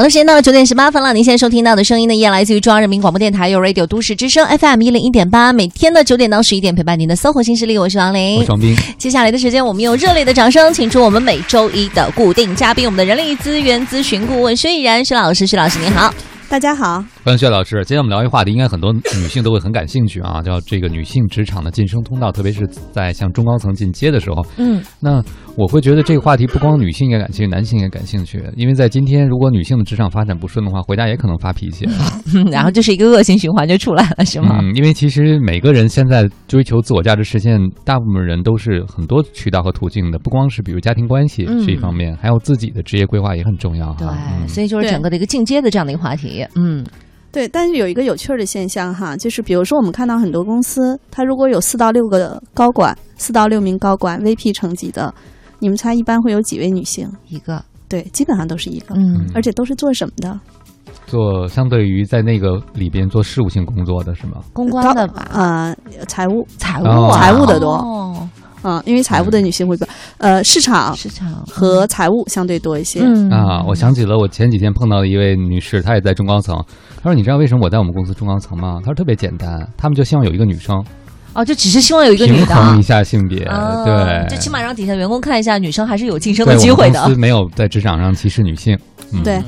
[0.00, 1.12] 好了，时间到了九点十八分了。
[1.12, 8.74] 您现在收听到的声音呢，依然来自于中央人民广播电台有 Radio 都市之声 FM 一零一点八，每天的九点到十一点陪伴您的搜狐新势力，我是王琳，我是王斌。
[8.96, 16.14] 接下来的时间，我们用热烈的掌声，请出我们每周一的固定嘉宾，我们的人力资源咨询顾问薛逸然薛老师，薛老师您好。
[16.48, 17.76] 大家好，欢迎薛老师。
[17.84, 24.44] 今天我们聊一个话题，应该很多女性都会很感兴趣啊，叫这个女性职场的晋升通道，特别是在向中高层进阶的时候。
[24.56, 25.22] 嗯，那
[25.56, 31.86] 我会觉得这个话题不光女性也感兴趣，男性也感兴趣，因为在今天，如果女性的职场发展不顺的话，回家也可能发脾气，
[32.50, 34.58] 然后就是一个恶性循环就出来了，是吗？
[34.62, 43.96] 嗯，因为其实每个人现在追求自我价值实现，大部分人都是很多渠道和途径的，不光是比如家庭关系是一方面，还有自己的职业规划也很重要哈。
[43.98, 46.46] 对，所以就是整个的一个进阶的这样的一个话题。
[46.54, 46.84] 嗯。
[47.32, 55.14] 对，但是有一个有趣的现象哈，就是比如说我们看到很多公司，它如果有四到六个高管，四到六名高管 VP 层级的，
[55.60, 57.08] 你们猜一般会有几位女性？
[57.28, 57.62] 一个。
[57.88, 58.94] 对，基本上都是一个。
[58.96, 59.30] 嗯。
[59.34, 60.40] 而且都是做什么的？
[61.06, 64.38] 做相对于在那个里边做事务性工作的是吗？
[64.52, 65.28] 公关的吧？
[65.32, 65.76] 呃，
[66.06, 67.74] 财务，财务，财务的多。
[67.74, 68.28] 哦。
[68.62, 69.86] 嗯，因为财务的女性会比
[70.18, 73.00] 呃，市场、市场和财务相对多一些。
[73.02, 76.54] 嗯啊，我想起了我前几天碰到的一位女士，她也在中高层。
[77.02, 80.84] 她说：“你知道为什么我在我们公司中高层吗？”她说：“特别简单，他们就希望有一个女生。”
[81.32, 87.02] 哦，就只是希望有一个女的平衡一下性别，对，就起码让底下员工看一下，女生还是有晋升的机会的。
[87.04, 88.78] 公司没有在职场上歧视女性。
[89.24, 89.40] 对。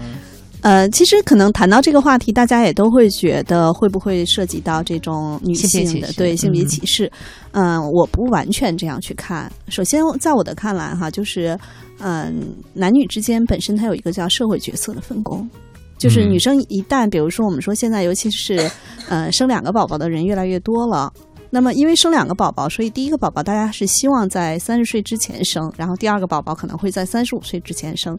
[0.61, 7.11] 呃，其实可能谈到这个话题，大家也都会觉得会不会涉及到这种女性的对性别歧视？
[7.51, 9.51] 嗯，我不完全这样去看。
[9.67, 11.59] 首先，在我的看来，哈，就是
[11.99, 15.51] 嗯，男女之间本身它有一个叫社会角色的分工，
[15.99, 18.71] 就是女生一旦比如说我们说现在尤其是
[19.09, 21.13] 呃生两个宝宝的人越来越多了，
[21.55, 28.19] 那么因为生两个宝宝，所以第一个宝宝大家是希望在三十岁之前生，然后第二个宝宝可能会在三十五岁之前生。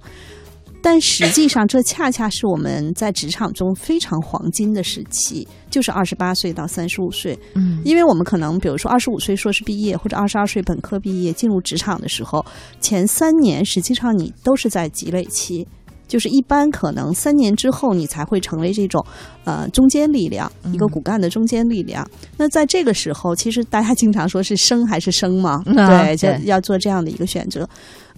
[0.83, 7.39] 但实际上，这恰恰是我们在职场中非常黄金的时期，就是二十八岁到三十五岁。
[7.55, 12.45] 嗯，因为我们可能，比如说二十五岁硕士毕业，或者二十二岁本科毕业进入职场的时候，
[12.79, 15.65] 前三年实际上你都是在积累期，
[16.13, 19.03] 就是一般可能三年之后你才会成为这种
[19.45, 22.07] 呃中坚力量，一个骨干的中坚力量。
[22.37, 25.63] 那在这个时候，其实大家经常说是生还是生嘛？
[25.65, 27.67] 对，就要做这样的一个选择。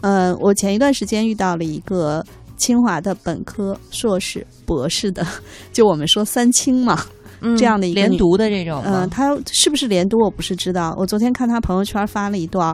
[0.02, 2.22] 呃，我前一段时间遇到了一个。
[2.58, 5.28] 清华的本科、硕士、博士的，
[5.74, 7.06] 就我们说三清嘛，
[7.58, 10.96] 这样的一个连读的这种，嗯，他是不是连读我不是知道。
[10.98, 12.74] 我昨天看他朋友圈发了一段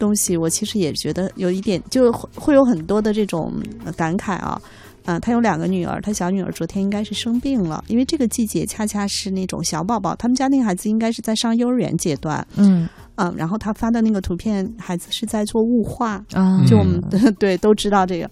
[0.00, 3.52] 东西，我其实也觉得有一点，就会有很多的这种
[3.96, 4.60] 感慨啊。
[5.06, 17.00] 啊，他有两个女儿，他小女儿昨天应该是生病了，因为这个季节恰恰是那种小宝宝，他们家那个孩子应该是在上幼儿园阶段，嗯嗯，然后他发的那个图片，孩子是在做雾化，啊，就我们
[17.40, 18.30] 对都知道这个。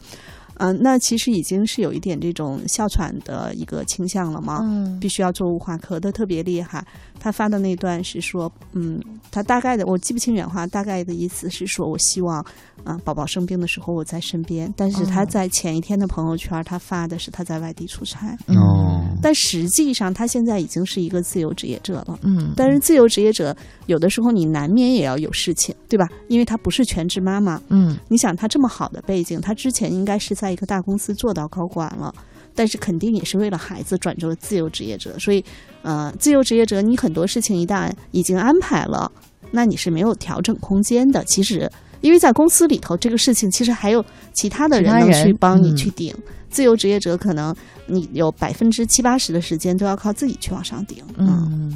[0.60, 6.84] 嗯，那其实已经是有一点这种哮喘的一个倾向了嘛，嗯，必须要做雾化，咳的特别厉害。
[7.20, 12.44] 他发的那段是说，嗯，他大概的我记不清原话，大概的意思是说我希望，
[12.84, 14.72] 啊，宝宝生病的时候我在身边。
[14.76, 18.36] 但是他在前一天的朋友圈，他发的是他在外地出差。
[18.46, 22.18] 哦，但实际上他现在已经是一个自由职业者了。
[22.22, 26.08] 嗯，但是自由职业者有的时候你难免也要有事情，对吧？
[26.28, 27.60] 因为他不是全职妈妈。
[27.68, 32.14] 嗯，你想他这么好的背景，他之前应该是在一个大公司做到高管了。
[32.58, 35.44] 但是肯定也是为了孩子转做自由职业者，所以，
[35.82, 39.08] 呃，自由职业者你很多事情一旦已经安排了，
[39.52, 41.22] 那你是没有调整空间的。
[41.22, 41.70] 其实，
[42.00, 46.12] 因为在公司里头，这个事情其实还有其他的人能去帮你去顶。
[46.50, 47.54] 自由职业者可能
[47.86, 50.98] 你有百分之七八十的时间都要靠自己去往上顶。
[51.16, 51.72] 嗯。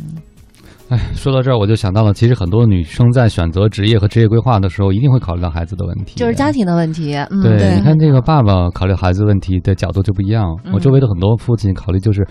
[0.92, 7.12] 哎，说到这儿，我就想到了，其实很多女生在选择职业和职业规划的时候，一定会考虑到孩子的问题，就是家庭的问题。
[7.42, 10.44] 对，你看这个爸爸考虑孩子问题的角度就不一样。
[10.70, 12.22] 我周围的很多父亲考虑就是，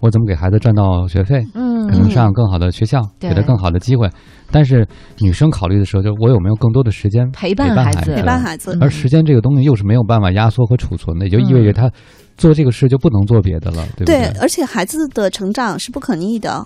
[0.00, 4.08] 我怎么给孩子赚到学费，嗯，可能上更好的学校，给他更好的机会。
[4.50, 4.88] 但是
[5.20, 8.78] 女生考虑的时候，就我有没有更多的时间陪伴孩子，陪伴孩子。
[8.80, 11.90] 而时间这个东西又是没有办法压缩和储存的，也就意味着他
[12.38, 14.20] 做这个事就不能做别的了，对不对？
[14.20, 16.64] 对，而且孩子的成长是不可逆的。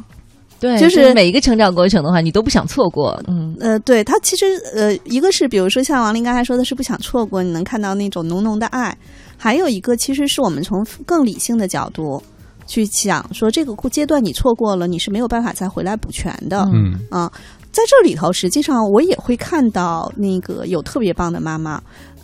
[0.61, 3.19] 对，就是每一个成长过程的话，你都不想错过。
[3.27, 8.93] 嗯，呃，对他其实呃，一个是比如说像王林刚才说的是不想错过，你能看到那种浓浓的爱；
[9.39, 12.23] 还有一个其实是我们从更理性的角度
[12.67, 16.69] 去想，说这个阶段你错过了，你是没有办法再回来补全的。
[16.75, 17.33] 嗯啊，
[17.73, 21.81] 在这里头，实际上我也会看到那个有特别棒的妈妈。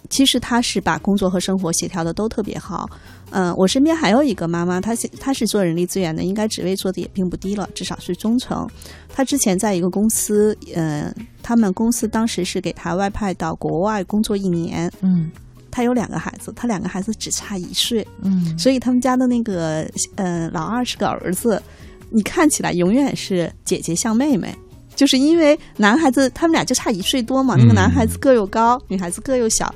[0.08, 2.88] 其实她是把工作和生活协调的都特别好，
[3.30, 8.68] 嗯，我身边还有一个妈妈，她她是做人力资源的，应该职位做的也并不低了，至少是中层。
[9.08, 15.30] 她之前在一个公司，嗯，他们公司当时是给她外派到国外工作一年，嗯。
[15.68, 21.62] 她有两个孩子，她两个孩子只差一岁，嗯，所以他们家的那个呃老二是个儿子，
[22.08, 24.56] 你看起来永远是姐姐像妹妹，
[24.94, 29.74] 就是因为男孩子他们俩就差一岁多嘛，那个男孩子个又高，女孩子个又小。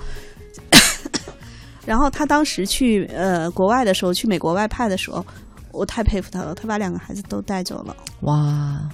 [1.91, 5.27] 然后他当时去呃国外的时候，去美国外派的时候，
[5.73, 8.89] 我太佩服他了，他把两个孩子都带走了，哇！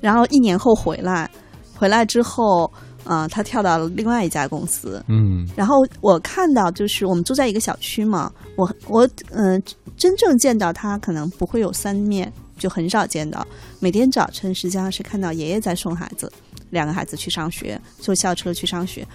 [0.00, 1.30] 然后一年后回来，
[1.76, 2.72] 回来之后。
[3.04, 5.04] 啊，他跳到了另外一家公司。
[5.08, 9.62] 嗯，然后我看到，就是我们住在一个小区嘛，我我嗯，
[9.94, 13.46] 真正见到他可能不会有三面，就很少见到。
[13.78, 16.32] 每天早晨实际上是看到爷爷在送孩子，
[16.70, 19.06] 两个孩子去上学，坐校车去上学。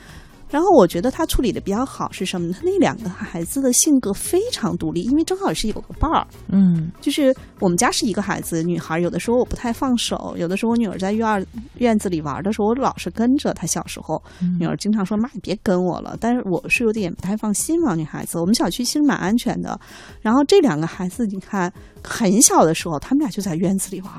[0.49, 2.53] 然后我觉得他处理的比较好是什么呢？
[2.59, 6.27] 他那两个孩子的性格非常独立，因为正好是有个伴儿。
[6.49, 11.45] 嗯，就是我们家是一个孩子，女孩有的时候我不太放手，有的时候我女儿在院儿
[11.77, 13.69] 院子里玩的时候，我老是跟着她。
[13.69, 14.19] 小时候，
[14.59, 18.39] 女儿经常说：“妈，你别跟我了。”但是我是有点不太放心嘛，女孩子。
[18.39, 19.79] 我们小区其实蛮安全的。
[20.21, 21.71] 然后这两个孩子，你看
[22.03, 24.11] 很小的时候，他们俩就在院子里玩。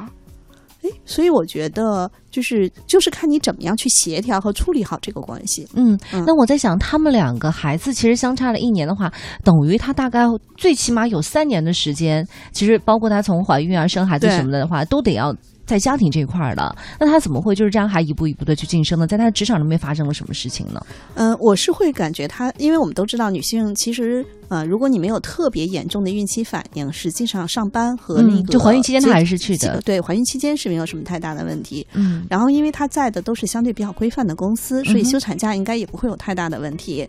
[0.82, 5.68] 哎，所以我觉得就是就是看你怎么样去协调和处理好这个关系。
[5.74, 9.12] 嗯，那我在想，他们两个孩子其实相差了一年的话，
[9.44, 10.24] 等于他大概
[10.56, 15.34] 最起码有三年的时间，其实包括他从怀孕啊、生孩子什么的的话，都得要。
[15.70, 19.06] 在家庭这一块儿的，那他怎么会就是这样还一步一步的去晋升呢？
[19.06, 20.84] 在他的职场中面发生了什么事情呢？
[21.14, 31.86] 嗯，我是会感觉他，因为我们都知道女性其实，呃，如果你没有特别严重的孕期反应，实际上上班和那个就怀孕期间她还是去的，对，怀孕期间是没有什么太大的问题。
[31.94, 37.08] 嗯，然后因为她在的都是相对比较规范的公司，所以休产假应该也不会有太大的问题。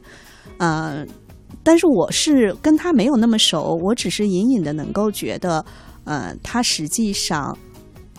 [0.59, 1.03] 呃，
[1.63, 5.65] 但是我是跟她没有那么熟，我只是隐隐的能够觉得，
[6.03, 7.57] 呃，她实际上。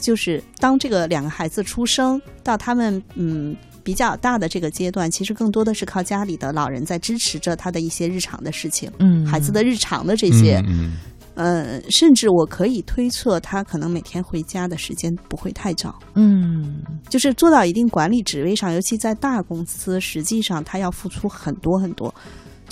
[0.03, 10.99] 就是当这个两个孩子出生到他们嗯比较大的这个阶段，其实更多的是靠家里的老人在支持着他的一些日常的事情，嗯，孩子的日常的这些，嗯，
[11.35, 22.15] 呃，甚至我可以推测，他可能每天回家的时间不会太早，嗯，就是做到一定管理职位上，尤其在大公司，实际上他要付出很多很多。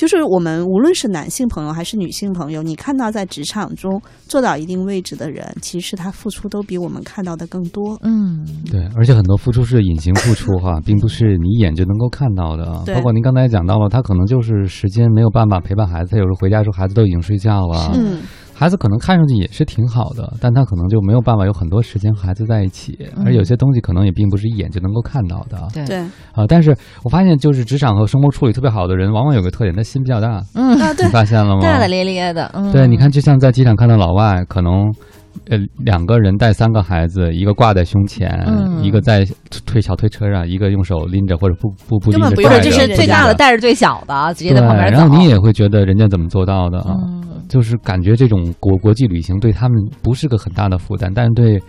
[0.00, 7.98] 就是我们无论是男性朋友还是女性朋友，你看到在职场中做到一定位置的人，其实他付出都比我们看到的更多。
[8.02, 12.64] 嗯，对，而且很多付出是隐形付出哈， 并不是你一眼就能够看到的。
[12.94, 17.92] 包括您刚才讲到了，他可能就是时间没有办法陪伴孩子，他有时候回家时候孩子都已经睡觉了。
[17.94, 18.22] 嗯。
[18.60, 25.66] 孩子可能看上去也是挺好的，但他可能就没有办法有很多时间和孩子在一起，而有些东西可能也并不是一眼就能够看到的。
[25.72, 25.96] 对
[26.34, 30.42] 啊，但是我发现，就是职场和生活处理特别好的人，往往有个特点，他心比较大。
[30.54, 31.62] 嗯，对，你发现了吗？
[31.62, 32.52] 大大咧咧的。
[32.70, 34.92] 对，你看，就像在机场看到老外，可能。
[35.48, 38.30] 呃，两个人带三个孩子，一个挂在胸前，
[38.82, 39.26] 一个在
[39.66, 45.00] 推小推车上，一个用手拎着或者不不不拎着，或者就是最大的带着最小的，直接在旁边走。
[45.00, 46.94] 然后你也会觉得人家怎么做到的啊？
[47.48, 51.60] 就是感觉这种国国际旅行对他们不是个很大的负担，但是对。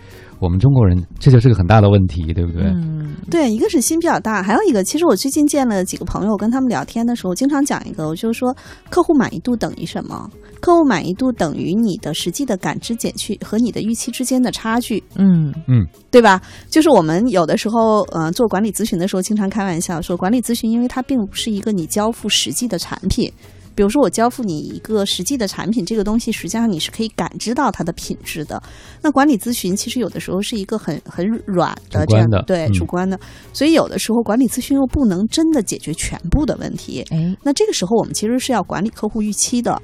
[0.42, 2.64] 我们中国人，这就是个很大的问题，对不对？
[2.64, 8.52] 嗯，对，一个是心比较大，还有一个，其实我最近见了几个朋友，跟他们聊天的时候，经常讲一个，我就是说，
[8.90, 10.28] 客户满意度等于什么？
[10.60, 15.00] 客户满意度等于你的实际的感知减去和你的预期之间的差距。
[15.14, 16.42] 嗯嗯，对吧？
[16.68, 23.32] 就是我们有的时候，呃，做管理咨询的时候，经常开玩笑说，管理咨询，因为它并不是一个你交付实际的产品。
[23.74, 28.62] 比如说，我交付你一个实际的产品，这个东西实际上你是可以感知到它的品质的。
[29.00, 33.18] 那管理咨询其实有的时候是一个很很软的这样的，对主观的，
[33.52, 37.04] 所以有的时候管理咨询又不能真的解决全部的问题。
[37.10, 39.80] 哎，那这个时候我们其实是要管理客户预期的。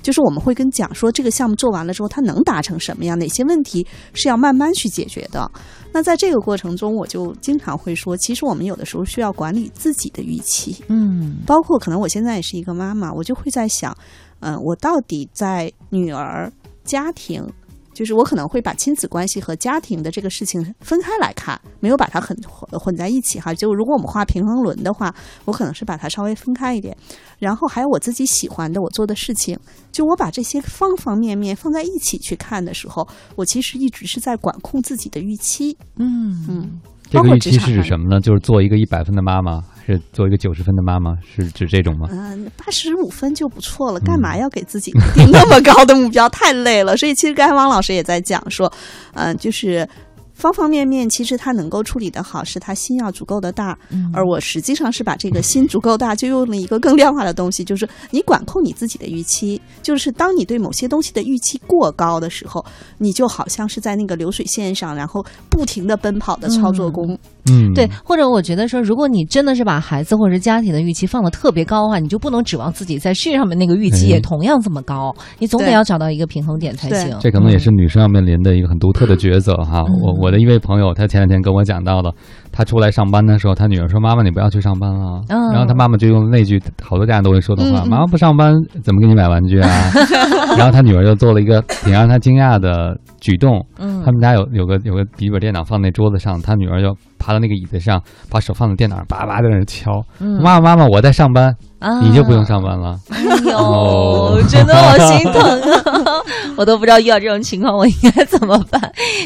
[0.00, 3.18] 就是我们会跟讲说，这个项目做完了之后，它能达成什么样？
[3.18, 3.84] 哪些问题
[4.14, 5.50] 是要慢慢去解决的？
[5.92, 10.84] 那在这个过程中，我就经常会说，其实我们有的时候需要管理自己的预期。
[10.88, 13.96] 嗯，包括可能我现在也是一个妈妈，我就会在想，
[14.40, 16.52] 嗯，我到底在女儿、
[16.84, 17.42] 家庭。
[17.98, 23.52] 就是我可能会把亲子关系和家庭的这个事情分开来看，没有把它很混混在一起哈。
[23.52, 25.12] 就如果我们画平衡轮的话，
[25.44, 26.96] 我可能是把它稍微分开一点。
[27.40, 29.58] 然后还有我自己喜欢的我做的事情，
[29.90, 35.76] 就我把这些方方面面放在一起去看的时候，我其实一直是在管控自己的预期。
[35.96, 36.80] 嗯嗯。
[37.10, 38.20] 这个预期是指什么呢？
[38.20, 39.60] 就是做一个一百分的妈妈，
[39.94, 42.06] 是做一个九十分的妈妈，是指这种吗？
[42.12, 46.28] 嗯，八十五分就不错了，干嘛要给自己定那么高的目标？
[46.28, 46.94] 太累了。
[46.94, 48.70] 所以其实刚才汪老师也在讲说，
[49.14, 49.88] 嗯，就是
[50.38, 53.76] 方方面面，其实他能够处理的好，是他心要足够的大。
[54.12, 59.60] 而我实际上是把这个心足够大，就用了一个更量化的东西，就是你管控你自己的预期。
[59.82, 62.64] 就是当你对某些东西的预期过高的时候，
[62.98, 67.18] 你就好像是在那个流水线上，然后不停的奔跑的操作工。
[67.50, 67.88] 嗯，对。
[68.04, 75.12] 或者我觉得说，如果你真的是把孩子或者是家庭的预期放的特别高的话，你就不能指望自己在事业上面那个预期也同样这么高。
[75.40, 77.16] 你总得要找到一个平衡点才行。
[77.18, 79.82] 这可能也是女生要面临的一个很独特的抉择哈。
[80.02, 82.12] 我我的一位朋友，他前两天跟我讲到了，
[82.52, 85.20] 他出来上班的时候，他女儿说：“妈妈，你不要去上班了。”
[85.52, 89.68] 然后他妈妈就用那句好多家长都会说的话：“妈妈不上班，怎么给你买玩具啊？”
[90.56, 93.64] 然后他女儿就做了一个挺让他惊讶的举动。
[93.78, 99.90] 嗯他们家有有个有个笔记本电脑放在桌子上，他女儿就爬到那个椅子上，把手放在电脑上，叭叭在那敲。
[100.18, 101.54] 妈妈妈妈，我在上班，
[102.02, 102.98] 你就不用上班了。
[103.10, 106.22] 哎呦，真的好心疼啊！
[106.56, 108.80] 我都不知道遇到这种情况我应该怎么办。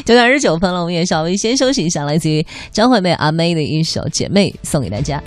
[0.05, 5.21] 九点二十九分了，我们也稍微先休息一下，来自于张惠妹阿妹的一首《姐妹》送给大家。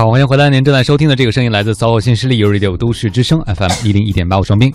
[0.00, 0.48] 好，欢迎回来！
[0.48, 4.72] 您正在收听的这个声音来自搜新势力 Radio 都市之声 FM 一零一点八，我双冰，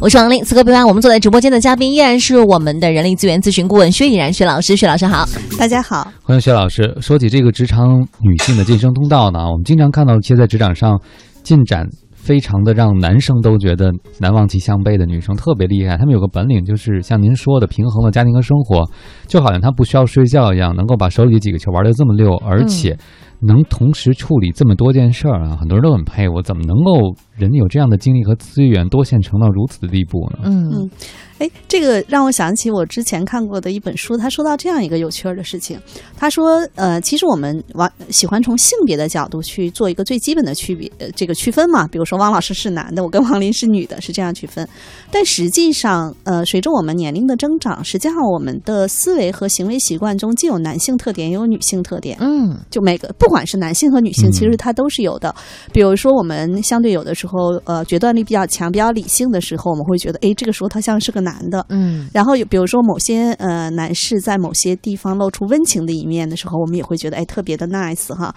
[0.00, 0.42] 我是王琳。
[0.42, 4.76] 此刻陪伴我们坐在直播间的嘉宾依然是我们的人力资源咨询顾问薛以然薛老师。
[4.76, 5.24] 薛老师好，
[5.56, 6.92] 大家好，欢迎薛老师。
[7.00, 11.00] 说起这个职场女性的晋升通道呢，我们经常看到一些在职场上
[11.44, 11.86] 进展。
[12.12, 18.82] 非常的让男生都觉得难望其项背的女生特别厉害，她们有个本领，就是像您说的平衡了家庭和生活，
[19.26, 22.96] 就好像她不需要睡觉一样，能够把手里几个球玩得这么溜，而且
[23.40, 30.38] 能同时处理这么多件事儿啊，很多人都很佩服，怎么能够人有这样的精力和资源多线程到如此的地步呢？
[30.44, 30.90] 嗯。
[31.38, 35.80] 哎，这个让我想起我之前看过的一本书，他说到这样一个有趣儿的事情。
[36.16, 41.86] 他说，呃，其实我们往喜欢从性别的角度去做一个最基本的区别，呃，这个区分嘛。
[41.88, 44.66] 比如说，汪老师是男的，我跟王林是女的，是这样区分。
[45.10, 52.16] 但实际上，呃，随着我们年龄的增长，实际上我们的思维和行为习惯中既有男性特点，也有女性特点。
[52.20, 55.34] 嗯，就每个不管是男性和女性，其实它都是有的。
[55.72, 61.66] 比如说，我们相对有的时候，呃，决断力比较强、比较理性的时候，我们会觉得，哎，这个时候他像是个男的。
[61.70, 62.08] 嗯。
[62.12, 68.32] 然后有，比如说某些呃男士在某些地方露出温情的一面的时候，我们也会觉得哎特别的 nice 哈，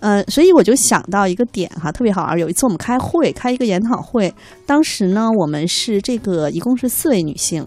[0.00, 2.38] 呃，所以我就想到一个点哈，特别好玩。
[2.38, 4.34] 有一次我们开会，开一个研讨会，
[4.66, 7.66] 当时呢我们是这个一共是四位女性，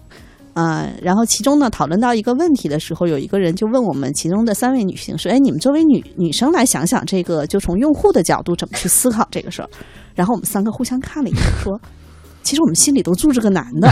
[0.54, 9.68] 呃，然后其中呢讨论到一个问题的时候，有一个人就问我们其中的三位女性说，哎，你们作为女女生来想想这个，就从用户的角度怎么去思考这个事儿。
[10.14, 11.80] 然后我们三个互相看了一眼，说。
[12.42, 13.88] 其实我们心里都住着个男的，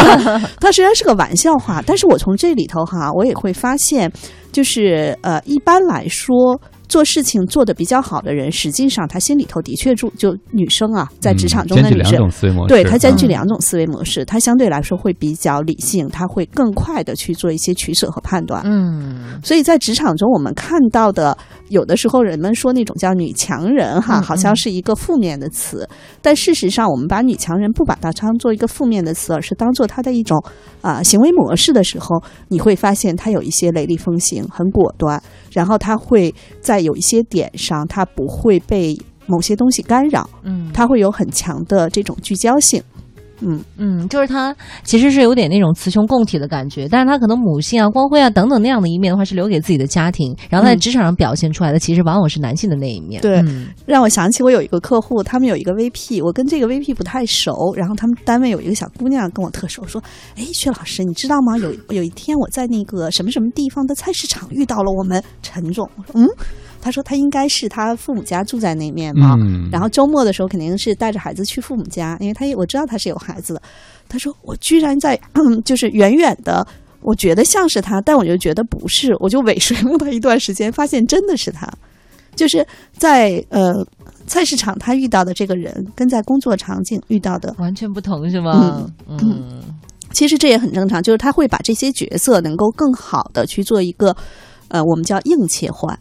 [0.60, 4.10] 他虽然是个玩笑话，但是我从这里头哈，我也会发现，
[4.52, 6.60] 就是呃，一般来说。
[6.90, 12.28] 做事情做的比较好的人，实际上他心里头的确住就女生啊，在职场中的女生，
[12.66, 18.60] 对她兼具两种思维模式，她相对来说会比较理性，她会更快的去做一些取舍和判断。
[18.64, 25.88] 嗯，所以在职场中，我们看到的有的时候人们说那种叫女强人哈，好像是一个负面的词，
[26.20, 30.42] 但事实上，我们把女强人不把它当做一个负面的词，而是当做她的一种
[30.80, 35.22] 啊行为模式的时候，你会发现她有一些雷厉风行，很果断。
[35.52, 42.82] 然后她会在有一些点上，他不会被某些东西干扰，嗯，他会有很强的这种聚焦性。
[43.42, 53.22] 嗯嗯，就是他其实是有点那种雌雄共体的感觉，但是他可能母性啊、光辉啊等等那样的一面的话是留给自己的家庭，然后在职场上表现出来的其实往往是男性的那一面。
[53.22, 53.42] 对，
[53.86, 60.02] 让我想起我有一个客户，他们有一个 VP，我跟这个 VP 不太熟，然后他们单位有一个小姑娘跟我特熟，说
[60.36, 61.56] ：“哎，薛老师，你知道吗？
[61.56, 66.28] 有有一天我在那个什么什么地方的菜市场遇到了我们陈总。”我说：“嗯。”
[66.80, 69.36] 他说他应该是他父母家住在那面嘛，
[69.70, 73.62] 然后周末的时候肯定是带着孩子去父母家，因为他我知道他是有孩子的。
[74.08, 75.18] 他说我居然在
[75.64, 76.66] 就是远远的，
[77.02, 81.70] 我觉得像是他，但我就觉得不是，我就尾随了他一段时间，发现真的是他，
[82.34, 82.66] 就是
[82.96, 83.86] 在呃
[84.26, 88.90] 菜市场他遇到的这个人，跟在工作场景遇到的完全不同，是吗？
[89.06, 89.62] 嗯，
[90.12, 94.16] 其实这也很正常，就是他会把这些角色能够更好的去做一个
[94.68, 95.96] 呃我们叫硬切换。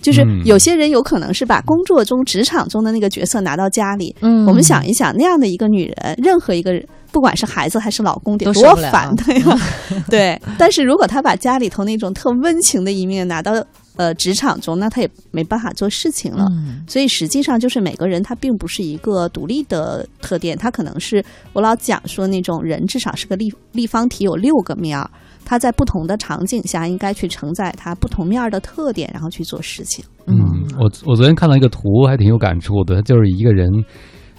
[0.00, 4.14] 就是有些人有可能是把工作中、职场中的那个角色拿到家里。
[4.20, 9.58] 嗯，我们想一想，那样的一个女人，任何一个人，不管是孩子还是老公，得多烦的呀。
[10.08, 13.52] 对，但是如果她把家里头那种特温情的一面拿到
[13.96, 16.46] 呃职场中，那她也没办法做事情了。
[16.88, 25.08] 所以实际上就是每个人他并不是一个独立的特点，他可能是我老讲说那种人至少是个立立方体，有六个面儿。
[25.50, 30.04] 他在不同的场景下应该去承载他不同面的特点，然后去做事情。
[30.26, 30.38] 嗯，
[30.78, 32.94] 我我昨天看到一个图，还挺有感触的。
[32.94, 33.68] 他就是一个人，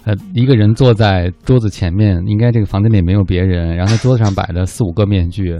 [0.04, 5.54] 呃，一个人坐在桌子前面，应该这个房间里没有别人，然后他桌子上摆了四五个面具。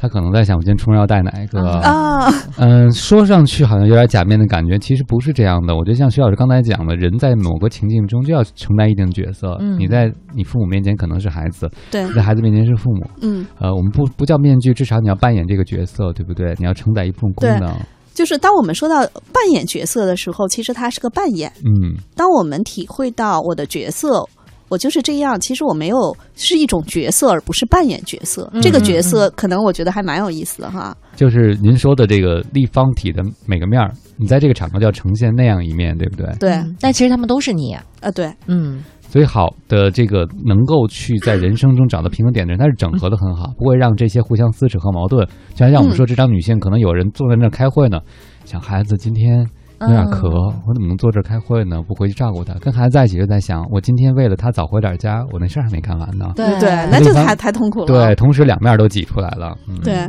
[0.00, 2.32] 他可能在想，我今天出门要带哪一个啊？
[2.56, 5.76] 嗯，说上去好像有点假面的感觉，其实不是这样的。
[5.76, 9.58] 我觉得像徐老师刚才讲的，人在某个情境中就要承担一定角色。
[9.60, 13.10] 嗯，你在你父母面前可能是孩子，对，在孩子面前是父母。
[13.20, 16.54] 嗯，呃，我们不不叫面具，至少你要扮演这个角色，对不对？
[16.58, 17.70] 你要承载一部分功能。
[18.14, 21.52] 就是当我们说到扮演角色的时候，其实它是个扮演。
[21.58, 24.26] 嗯，当我们体会到我的角色。
[24.70, 28.50] 我就是这样，其实我没有是一种角色，而不是扮演角色。
[28.62, 30.96] 这个角色可能我觉得还蛮有意思的哈。
[31.16, 36.26] 就是您说的这个立方体的每个面儿，你在这个场合就要呈现那样一面，对不对？
[36.38, 36.64] 对。
[36.80, 38.82] 但其实他们都是你啊，对，嗯。
[39.08, 45.26] 所以好的这个能够去在人生中找到平衡点的人，他是整合的很好，不会让这些互相撕扯和矛盾。
[45.52, 47.98] 就像我们说，这张女性可能有人坐在那儿开会呢，
[48.44, 49.44] 想孩子今天。
[49.80, 50.28] 有点咳，
[50.66, 51.82] 我怎么能坐这儿开会呢？
[51.82, 56.32] 不回去照顾他，跟孩子在一起就在想，我今天为了他早回点家，我那事儿还没干完呢。
[56.36, 57.86] 对对，那就太太痛苦了。
[57.86, 59.56] 对，同时两面都挤出来了。
[59.82, 60.06] 对，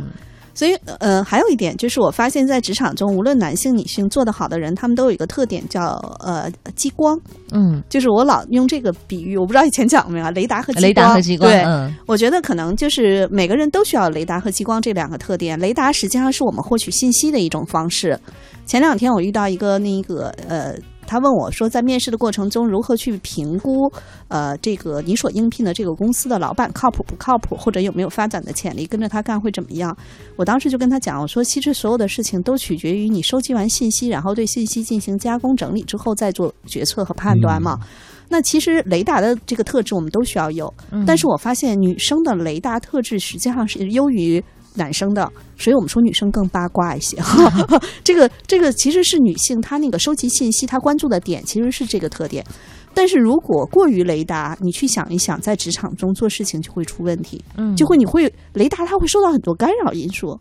[0.54, 5.82] 所以，呃，还有一点就是，我发现，在职场中，无论男性、女性，做得好的人，他们都有一个特点，叫
[6.20, 7.18] 呃激光。
[7.52, 11.50] 嗯，就是我老用这个比喻，我不知道以前讲过没有，雷达和雷达和激光。
[11.50, 11.64] 对，
[12.06, 15.58] 我觉得可能就是每个人都需要雷达和激光这两个特点。
[15.58, 18.18] 雷达实际上是我们获取信息的一种方式。
[18.66, 20.74] 前两天我遇到一个那个呃。
[21.12, 23.92] 他问我说，在面试的过程中，如何去评估，
[24.28, 29.94] 呃，这个你所应聘的这个公司的老板靠谱不靠谱，或者有没有发展的潜力，跟着他干会怎么样？
[30.36, 37.78] 我当时就跟他讲，我说，其实所有的事情都取决于你收集完信息，然后对信息进行加工整理之后再做决策和判断嘛。
[38.30, 40.72] 那其实雷达的这个特质我们都需要有，
[41.06, 44.42] 但是我发现女生的雷达特质实际上是优于。
[44.74, 47.16] 男生的，所以我们说女生更八卦一些。
[48.02, 52.44] 这个这个其实是女性，她那个收集信息，她关注的点其实是这个特点。
[52.94, 57.42] 但是如果过于雷达，你去想一想，在职场中做事情就会出问题。
[57.56, 60.38] 嗯，就会你会雷达，它会受到很多干扰因素。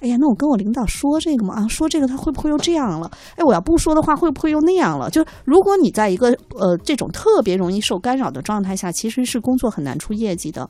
[0.00, 1.54] 哎呀，那我跟我领导说这个吗？
[1.54, 3.08] 啊，说这个他会不会又这样了？
[3.36, 5.08] 哎，我要不说的话，会不会又那样了？
[5.08, 10.68] 就如果你在一个呃这种特别容易受干扰的状态下，其实是工作很难出业绩的。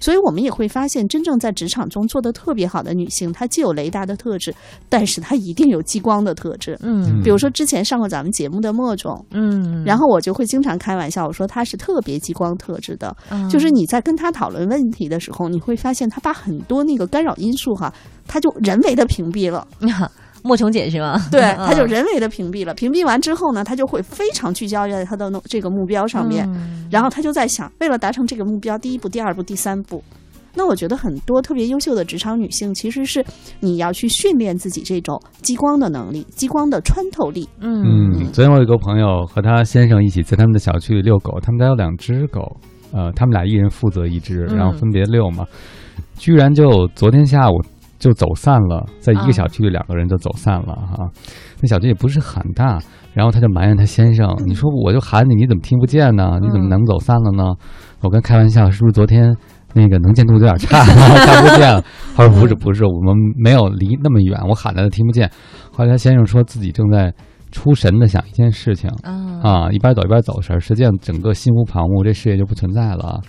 [0.00, 4.52] 所以我们也会发现，真正在职场中做的特别好的女性，她既有雷达的特质，
[4.88, 6.76] 但是她一定有激光的特质。
[6.82, 13.14] 嗯，比如说之前上过咱们节目的莫总，嗯，然后我就会经常开玩笑，我说她是特别激光特质的，
[13.50, 17.92] 就是你在跟她讨论问题的时候，你会发现她把很多那个干扰因素哈，
[18.26, 19.66] 她就人为的屏蔽了。
[20.42, 21.20] 莫琼姐是吗？
[21.30, 22.74] 对， 他就人为的屏蔽了。
[22.74, 26.48] 屏蔽完之后呢，他就会非常聚焦在他的这个目标上面，
[26.90, 30.02] 然后他就在想，为了达成这个目标，第一步、第二步、第三步。
[30.52, 33.24] 那我觉得很多特别优秀的职场女性，其实是
[33.60, 37.48] 你要去训练自己这种激光的能力、激光的穿透力。
[37.60, 37.84] 嗯，
[38.32, 42.56] 昨天我有个朋友和他先生一起在他们的小区里遛狗，他们家有两只狗，
[42.92, 45.46] 呃，他们俩一人负责一只，然后分别遛嘛，
[46.18, 47.54] 居然就昨天下午。
[48.00, 51.06] 就走散了，在一个小区里，两个人就走散了哈。
[51.60, 52.80] 那小区也不是很大，
[53.12, 56.38] 然后他就埋怨他先生：“你说我就喊你，你怎么听不见呢？
[56.40, 57.54] 你怎么能走散了呢？”
[58.00, 59.36] 我跟开玩笑，是不是昨天
[59.74, 61.84] 那个能见度有点差， 看不见了？
[62.16, 65.30] 他说：“不是，不是，我们没有离那么远，我喊他听不见。”
[65.70, 67.12] 后来他先生说自己正在
[67.52, 68.88] 出神的想一件事情
[69.42, 73.20] 啊，一边走一边走神，实际上整个心无旁骛，这事业就不存在了。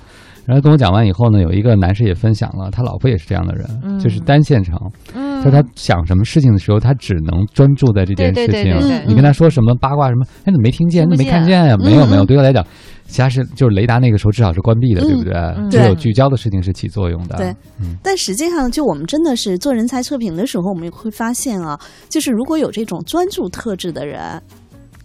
[0.45, 4.75] 然后跟我讲完以后呢，有一个男士也分享了，他老婆也是这样的人，就是单线程。
[5.13, 8.75] 嗯，他想什么事情的时候，他只能专注在这件事情。
[9.07, 11.07] 你跟他说什么八卦什么，哎，怎么没听见？
[11.07, 11.77] 那没看见呀？
[11.77, 12.65] 没有没有，对他来讲，
[13.05, 15.33] 其他是就是雷达那个时候至少是关闭的，对不对？
[15.69, 17.37] 只有聚焦的事情是起作用的。
[17.37, 17.55] 对，
[18.01, 24.41] 但实际上，就我们真的是做人才测评的时候，我们会发现啊，就是如果有这种专注特质的人。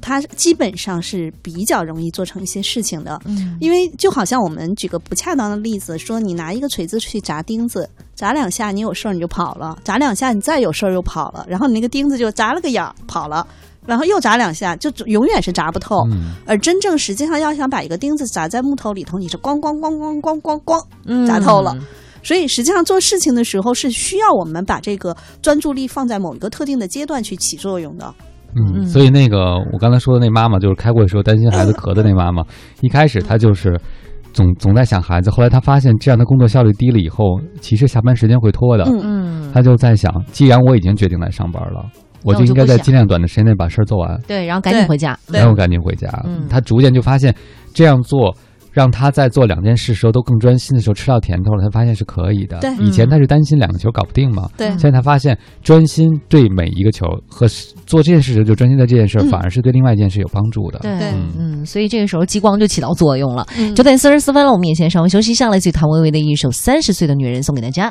[0.06, 13.44] 他基本上是比较容易做成一些事情的，嗯，因为就好像我们举个不恰当的例子，说你拿一个锤子去砸钉子，砸两下你有事儿你就跑了，砸两下你再有事儿又跑了，然后你那个钉子就砸了个眼儿跑了，
[13.84, 16.06] 然后又砸两下就永远是砸不透，
[16.46, 21.76] 而真正实际上要想把一个钉子砸在木头里头，你是咣咣咣咣咣咣咣砸透了，
[22.22, 28.14] 所以实际上做事情的时候是需要我们把这个专注力放在某一个特定的阶段去起作用的。
[28.56, 32.42] 嗯，所以那个我刚才说的那妈妈，就是开会的时候担心孩子咳的那妈妈，
[32.80, 33.78] 一开始她就是
[34.32, 38.84] 总总在想孩子，后来她发现这样的工作效率低了以后，其实下班时间会拖的。
[38.84, 41.84] 嗯嗯，她就在想，既然我已经决定来上班了，
[42.24, 44.18] 我就应该在尽量短的时间内把事儿做完。
[44.26, 46.08] 对，然后赶紧回家，然后赶紧回家。
[46.24, 47.34] 嗯，她逐渐就发现
[47.74, 48.34] 这样做。
[48.76, 52.58] 让他在做两件事时候都更专心的时候吃到甜头了，他发现是可以的。
[52.58, 54.50] 对，以前他是担心两个球搞不定嘛。
[54.54, 57.48] 对，现在他发现专心对每一个球和
[57.86, 60.78] 做这件事时就专心在这件事，反而是对另外一件事有帮助的。
[60.80, 63.46] 对，嗯，所以这个时候激光就起到作用了。
[63.74, 67.90] 九点四十四分了，我们也先稍微休息一下，来自于谭维维的一首《三十岁的女人》送给大家。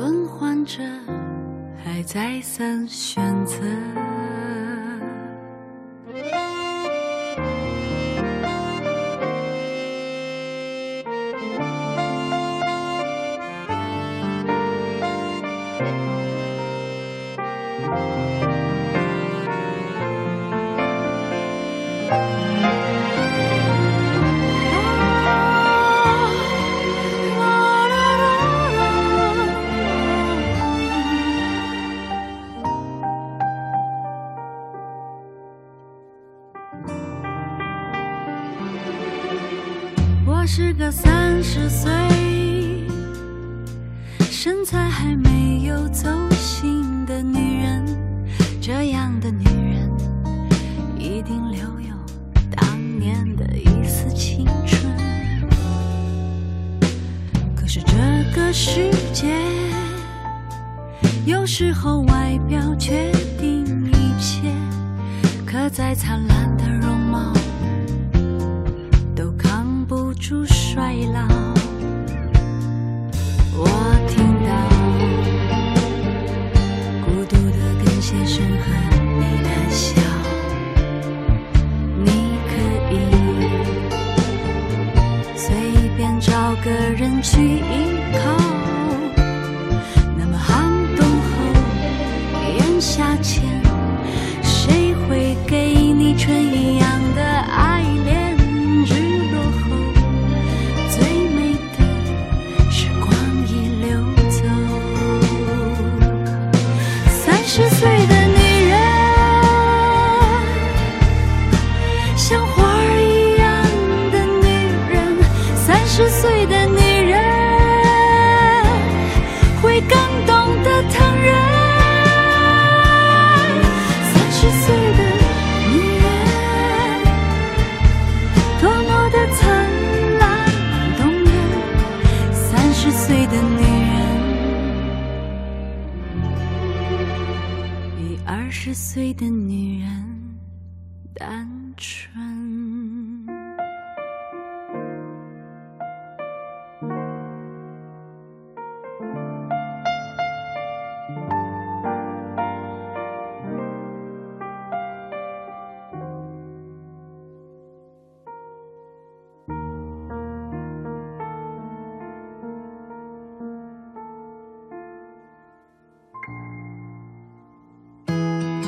[0.00, 0.82] 轮换着，
[1.84, 3.56] 还再三选择。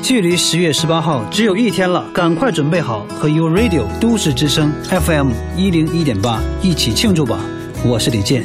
[0.03, 7.39] 距离十月十八号只有一天了，赶快准备好和 u Radio 都市之声 FM 一零一点八一起庆祝吧！
[7.85, 8.43] 我是李健。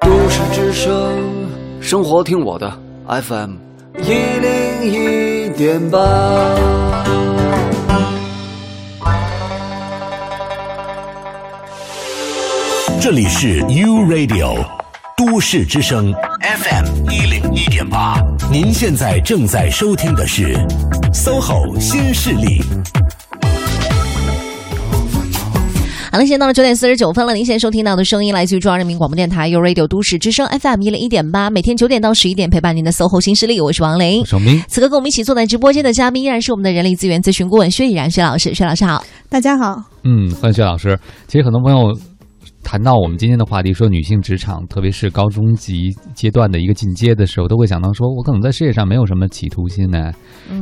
[0.00, 0.90] 都市之声，
[1.78, 2.72] 生活听我的
[3.06, 3.56] FM
[3.98, 5.98] 一零一点八。
[12.98, 14.77] 这里是 u Radio。
[15.18, 20.54] 都市之声 FM 一零一点八，您现在正在收听的是
[21.12, 22.62] SOHO 新势力。
[26.12, 27.34] 好了，现在到了九点四十九分了。
[27.34, 34.24] 您现在收听到的声音来自于中央人民广播电台 u Radio 都市之声 FM 一零一点八，每天九点到十一点陪伴您的 SOHO 新势力，我是王琳。
[34.24, 38.54] 小明，此刻跟我们一起坐在直播间的嘉宾依然是我们的人力资源咨询顾问薛以然薛老师。
[38.54, 39.82] 薛老师好，大家好。
[40.04, 40.96] 嗯，欢迎薛老师。
[41.26, 41.98] 其实很多朋友。
[42.70, 50.12] 谈到我们今天的话题，说女性职场，特别是高中级阶段的一个进阶的时候，都会想到说，我可能在事业上没有什么企图心呢，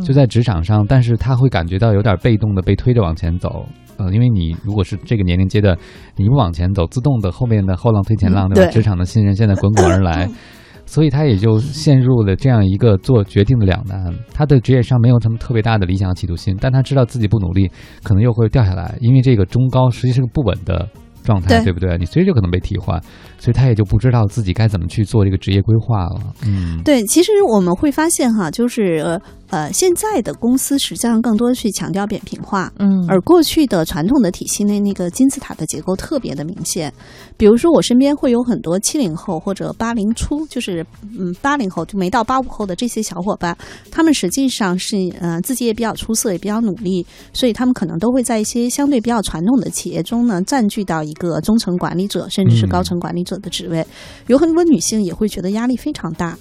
[0.05, 3.67] 就在职场上，但是她会感觉到有点被动的被推着往前走，
[3.97, 5.77] 呃，因为你如果是这个年龄阶段，
[6.15, 8.71] 你不往前走，自动的后面的后浪推前浪，对吧？
[8.71, 10.31] 职场的新人现在滚滚而来，
[10.87, 14.15] 所以他也就陷入了这样一个做决定的两难。
[14.33, 17.69] 他的职业上没有什么特别大的理想企图心，但他知道自己不努力，
[18.05, 20.89] 可能又会掉下来，因为这个中高实际是个不稳的。
[21.27, 21.99] 状态，对不对？
[21.99, 22.99] 你随时就可能被替换，
[23.39, 26.21] 所以他也就不知道自己该怎么去做这个职业规划了。
[26.47, 29.21] 嗯，对，其实我们会发现哈，就是。
[29.49, 36.93] 呃，现在的公司实际上更多去强调扁平化，嗯，而过去的传统的体系内那个金字塔的结构特别的明显。
[37.37, 40.85] 比如说，我身边会有很多七零后或者八零初，就是
[41.17, 43.57] 嗯八零后就没到八五后的这些小伙伴，
[43.89, 53.87] 他们实际上是呃自己也比较出色，也比较努力，所以他们可能都会在一些相对比较传统的企业中呢，占据到一个中层管理者甚至是高层管理者的职位。
[54.27, 56.37] 有很多女性也会觉得压力非常大。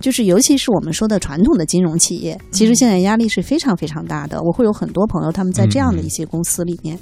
[0.00, 4.40] 就是，尤其是我们说的传统的金融企业，其实现在压力是非常非常大的。
[4.42, 6.96] 我会有很多朋友他们在这样的一些公司里面。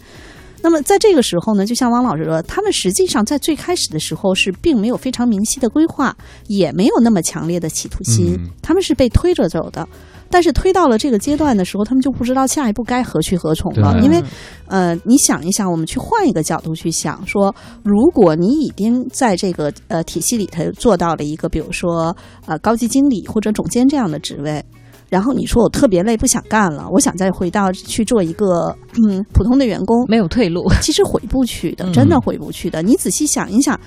[0.62, 9.86] 那么在这个时候呢，就像汪老师说，他们实际上在最开始的时候是并没有非常明晰的规划，也没有那么强烈的企图心，他们是被推着走的。
[10.30, 13.98] 但是推到了这个阶段的时候，他们就不知道下一步该何去何从了。
[14.02, 14.22] 因为，
[14.66, 24.64] 呃，你想一想，我们去换一个角度去想，说，如果你已经在这个呃体系里头做到了一个，比如说呃高级经理或者总监这样的职位，
[25.08, 32.82] 然后你说我特别累，不想干了，我想再回到去做一个嗯普通的员工，没有退路，其实回不去的，真的回不去的。
[32.82, 33.78] 你仔细想一想。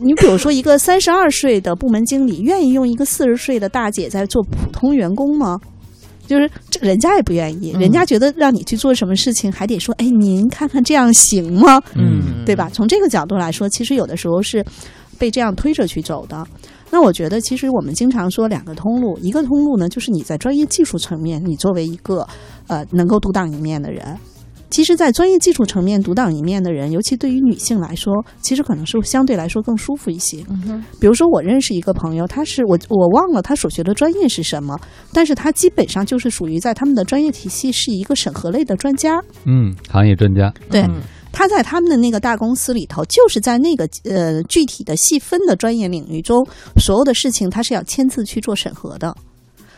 [0.00, 5.58] 你比如说，一个三十二岁的部门经理，愿意用一个四十岁的大姐在做普通员工吗？
[6.26, 11.78] 就是这人家也不愿意，人家觉得让你去做什么事情，还得说，哎，您看看这样行吗？
[11.94, 12.70] 嗯，对吧？
[12.72, 14.64] 从这个角度来说，其实有的时候是
[15.18, 16.46] 被这样推着去走的。
[16.90, 22.26] 那我觉得，其实我们经常说两个通路，一个通路呢，就是你在专业技术层面，你作为一个
[22.68, 24.16] 呃能够独当一面的人。
[24.74, 30.44] 其实，在专业技术层面独当一面的人，尤其对于女性来说，其实可能是相对来说更舒服一些。
[30.98, 34.76] 比如说，我认识一个朋友，他是我我忘了他所学的专业是什么，
[35.12, 39.22] 但是他基本上就是属于在他们的专业体系是一个审核类的专家。
[39.46, 40.52] 嗯，行业专家。
[40.68, 40.84] 对，
[41.30, 46.44] 他在他们的那个大公司里头，就是在那个呃具体的细分的专业领域中，
[46.78, 49.16] 所有的事情他是要签字去做审核的。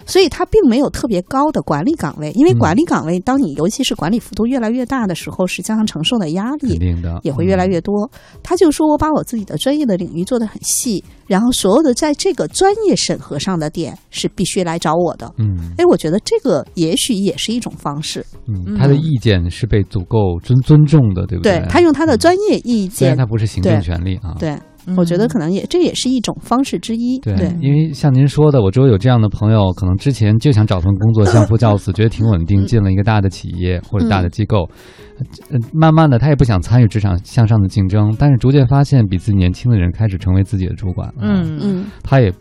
[0.06, 6.78] 所以他并没有特别高的管理岗位，因为管理岗位，当你尤其是管理幅度越来越大的时候，实际上承受的压力
[7.22, 8.10] 也会越来越多。
[8.42, 15.30] 他就说我把我自己的专业的领域做得很细，然后所有的在这个专业审核上的点是必须来找我的。
[15.38, 18.24] 嗯，哎，我觉得这个也许也是一种方式。
[18.46, 21.64] 嗯，他的意见是被足够尊尊重的，对不对？
[21.68, 24.36] 他用他的专业意见，虽然他不是行政权力啊。
[24.38, 24.56] 对。
[24.96, 27.18] 我觉得可能也这也是一种方式之一。
[27.20, 34.68] 对，因为像您说的，我周围有这样的朋友，可能之前就想找份工作相夫教子，觉得挺稳定， 进了一个大的企业或者大的机构，
[35.72, 41.14] 慢慢的他也不想参与职场向上的竞争，但是逐渐发现比自己年轻的人开始成为自己的主管了。
[41.20, 42.32] 嗯嗯，他也。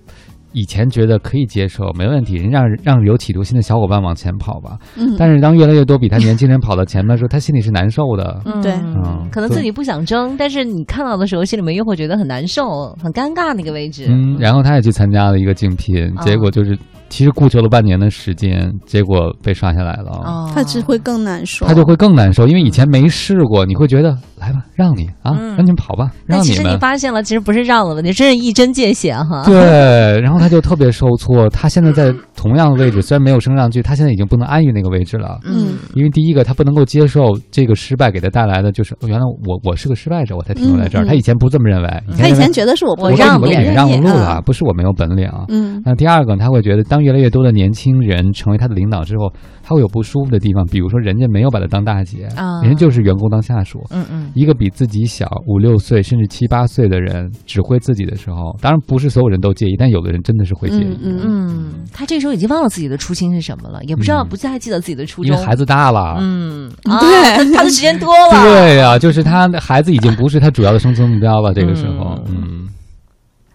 [0.56, 4.78] 以前觉得可以接受，没问题，让让有企图心的小伙伴往前跑吧。
[4.98, 8.41] 嗯，但是当越来越多比他年轻人跑到前面的时候，他心里是难受的。
[8.46, 14.06] 嗯，对，嗯，可能自己不想争，但是你看到的时候，心里面又会觉得很难受，很尴尬那个位置。
[14.08, 16.78] 嗯，然后他也去参加了一个竞聘，结果就是。
[17.10, 20.50] 其实顾求了半年的时间，结果被刷下来了。
[20.54, 23.65] 他只会更难受，他就会更难受，因为以前没试过。
[23.65, 26.48] 你会觉得，来吧，让你啊，让你们跑吧，让你们。
[26.48, 29.44] 其实你发现了，其实不是让了问题，真是一针见血哈。
[29.46, 31.50] 对，然后他就特别受挫。
[31.50, 35.39] 他现在在同样的位置，虽然没有升上去，他现在已经不能安于那个位置了。
[35.46, 41.06] 嗯，因为第一个，他不能够接受这个失败给他带来的，就是原来我我是个失败者，我才停留在这儿。
[41.06, 45.30] 他以前不这么认为，他以前觉得是我我让我给你让路了，不是我没有本领。
[45.50, 49.29] 嗯，那第二个，他会觉得，当越来越多的年轻人成为他的领导之后，
[49.62, 52.29] 他会有不舒服的地方，比如说人家没有把他当大姐，
[52.63, 53.84] 人家就是员工当下属。
[53.89, 60.97] 嗯嗯，一个比自己小五六岁甚至七八岁的人指挥自己的时候，当然不是所有人都介意，但有的人真的是会介意。
[61.03, 66.15] 嗯嗯，他这时候已经忘了自己的初心是什么了，也不知道不再记得自己的初衷，因为孩子大了。
[66.23, 68.41] 嗯，对，他的时间多了。
[68.41, 71.53] 对呀，就是他孩子已经不是他主要的生存目标了。
[71.53, 72.64] 这个时候，嗯，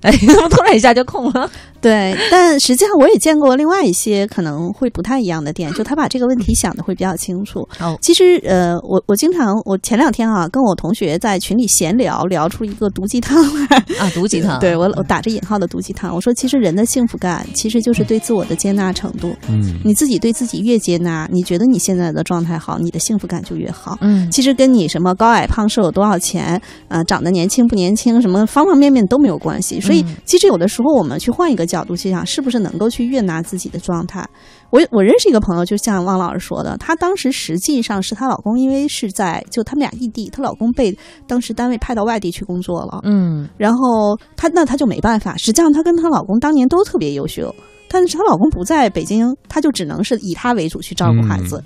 [0.03, 1.51] 哎， 怎么突然一下就空了？
[1.81, 7.67] 对，但实际上我也见过另外一些可能会不太一样的店，就他把这个问题想的会比较清楚。
[7.81, 14.59] 哦，其实呃，我我经常我前两天啊跟我同学在群里闲聊，聊出一个毒鸡汤来啊，毒鸡汤。
[14.61, 19.35] 对我我打着引号的毒鸡汤，我说其实人的幸福感其实就是对自我的接纳程度。
[19.49, 23.97] 嗯，你自己对自己越接纳，你觉得你现在的状态好，你的幸福感就越好。
[24.03, 29.81] 嗯，其实跟你什么高矮胖瘦有多少钱，呃，长得年轻不年轻，什么方方面面都没有关系。
[29.91, 32.61] 所以其实有的时候我们去换一个角度去想，是不是？
[32.61, 34.23] 能够去悦纳自己的状态。
[34.69, 43.01] 我我认识一个朋友，就像汪老师说的，她当时实际上是她老公，因为是在就他们俩异地，她老公被当时单位派到外地去工作了。
[43.05, 45.37] 嗯，然后她那她就没办法。
[45.38, 47.53] 实际上她跟她老公当年都特别优秀，
[47.88, 51.65] 但是她老公不在北京，她就只能是以她为主去照顾孩子。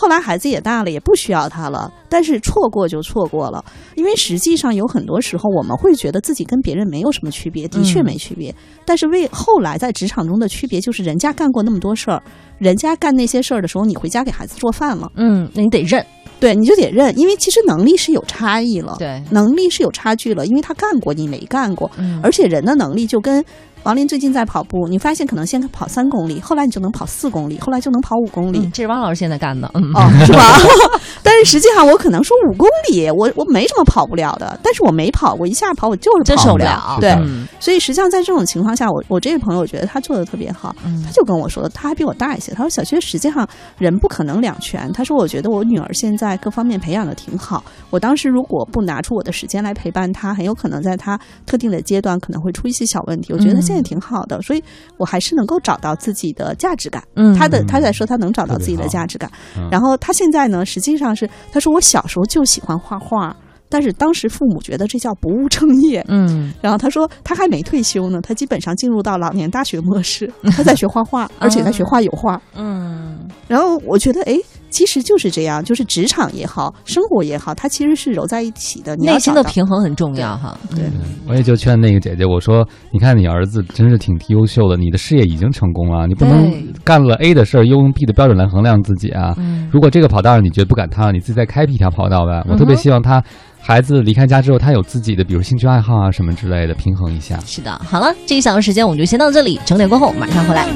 [0.00, 1.92] 后来孩子也大了，也不需要他了。
[2.08, 3.62] 但是错过就错过了，
[3.96, 8.54] 因为实际上有很多时候我们会觉得自己跟别人没有什么区别，的确没区别。
[8.86, 12.22] 但是为后来在职场中的区别，就是人家干过那么多事儿，
[12.58, 16.04] 人家干那些事儿的时候，你回家给孩子做饭了，嗯，那你得认，
[16.40, 21.90] 对，你就得认，因为其实能力是有差异了，对，能力是有差距了，因为他干过，你没干过，
[22.22, 23.44] 而且人的能力就跟。
[23.84, 28.68] 王林最近在跑步，你发现可能先跑三公里，后来你就能跑四公里，后来就能跑五公里。
[28.74, 30.42] 这是汪老师现在干的，嗯，哦，是吧？
[31.22, 36.98] 但是实际上我可能说五公里，我我没什么跑不了的，但是我没跑我，一下跑我就是跑不了。
[37.00, 37.16] 对，
[37.58, 40.74] 所以实际上在这种情况下，我我这位朋友我觉得他做的特别好，
[41.04, 53.32] 他就跟我说，他还比我大一些，他说小薛实际上人不可能两全，他说我觉得我女儿现在各方面培养的挺好，我当时如果不拿出我的时间来陪伴她，很有可能在她特定的阶段可能会出一些小问题。
[53.32, 54.40] 我觉得现在挺好的。
[54.42, 54.62] 所以，
[54.98, 57.02] 我还是能够找到自己的价值感。
[57.14, 59.30] 嗯，他的他在说他能找到自己的价值感。
[59.70, 63.34] 然后他现在呢，实际上是他说我小时候就喜欢画画，
[63.68, 66.04] 但是当时父母觉得这叫不务正业。
[66.08, 72.40] 嗯，然后他说他还没退休呢，他基本上进入到老年大学模式， 他在学画画，而且在学画油画。
[72.56, 74.36] 嗯，然后我觉得哎。
[74.70, 78.96] 其实就是这样，就是职场也好，生活也好，它其实是揉在一起的。
[78.96, 80.56] 内心的平衡很重要哈。
[80.70, 80.84] 对，
[81.28, 86.50] 我也就劝那个姐姐，我说，你看你儿子真是挺优秀的，你的事业已经成功了，你不能
[86.84, 89.34] 干了 A 的事儿又用 B 的标准来衡量自己啊。
[89.70, 92.44] 如果这个跑道上你觉得不赶趟，你自己再开辟一条跑道呗。
[92.48, 93.22] 我特别希望他
[93.60, 97.38] 孩子离开家之后，他有自己的，比如兴趣爱好啊什么之类的，平衡一下。
[97.40, 100.66] 是的，好了，这一小时时间我们就先到这里，整点过后马上回来。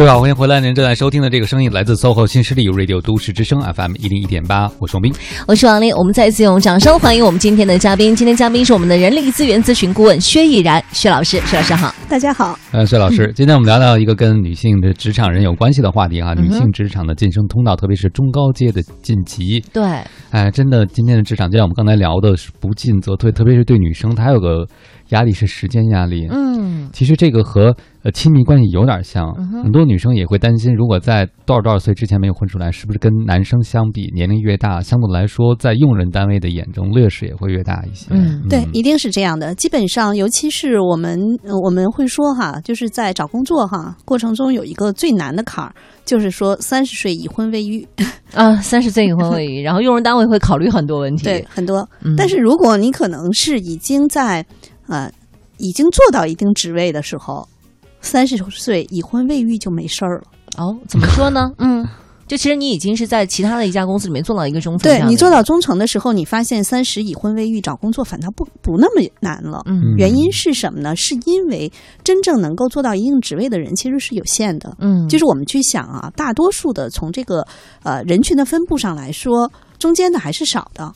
[0.00, 0.60] 各位好，欢迎回来！
[0.60, 5.12] 您正在收听的这个声音来自 SOHO 新势力 Radio 都市之声 FM 一零一点八，我是王斌，
[5.46, 5.92] 我是王丽。
[5.92, 8.16] 我们再次用掌声欢迎我们今天的嘉宾。
[8.16, 12.58] 今天嘉宾是我们的人力资源咨询顾问薛毅然薛老师，薛老师好，大家好。
[12.72, 19.62] 呃，薛老师，今天我们聊聊一个跟女性的职场人有关系的话题哈，女性职场的晋升通道，特别是中高阶的晋级。
[19.70, 19.82] 对，
[20.30, 24.66] 哎，真的，今天的职场，就像我们刚才聊的，是不进则退，特别是对女生，她有个。
[25.10, 29.32] 压力是时间压力，嗯，其实这个和呃亲密关系有点像，
[29.62, 38.06] 很多女生也会担心，如果在多少多少岁之前没有混出来，是不是跟男生相比，年龄越大，相对来说，在用人单位的眼中劣势也会越大一些？
[38.10, 39.54] 嗯，对，一定是这样的。
[39.54, 41.18] 基本上，尤其是我们
[41.64, 47.86] 我们会说哈，就是在找工作哈过程中有一个最难的坎儿，就是说三十岁已婚未育。
[48.32, 51.86] 啊，三十岁已婚未育， 然后用人单位会考虑很多问题，对，很多。
[52.16, 54.44] 但是如果你可能是已经在
[54.90, 55.10] 啊，
[55.58, 57.48] 已经做到一定职位的时候，
[58.00, 60.24] 三十岁已婚未育就没事儿了。
[60.58, 61.50] 哦，怎么说呢？
[61.58, 61.86] 嗯，
[62.26, 69.62] 就其实你已经是在其他的一家公司里面做到一个中层，对你做到中层的时候，你发现三十已婚未育找工作反倒不不那么难了。
[69.66, 70.94] 嗯，原因是什么呢？
[70.96, 71.70] 是因为
[72.02, 74.76] 真正能够做到一定职位的人其实是有限的。
[74.80, 77.46] 嗯，就是我们去想啊，大多数的从这个
[77.84, 80.92] 呃人群的分布上来说，中间的还是少的，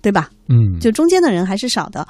[0.00, 0.28] 对吧？
[0.48, 2.06] 嗯，就中间的人还是少的。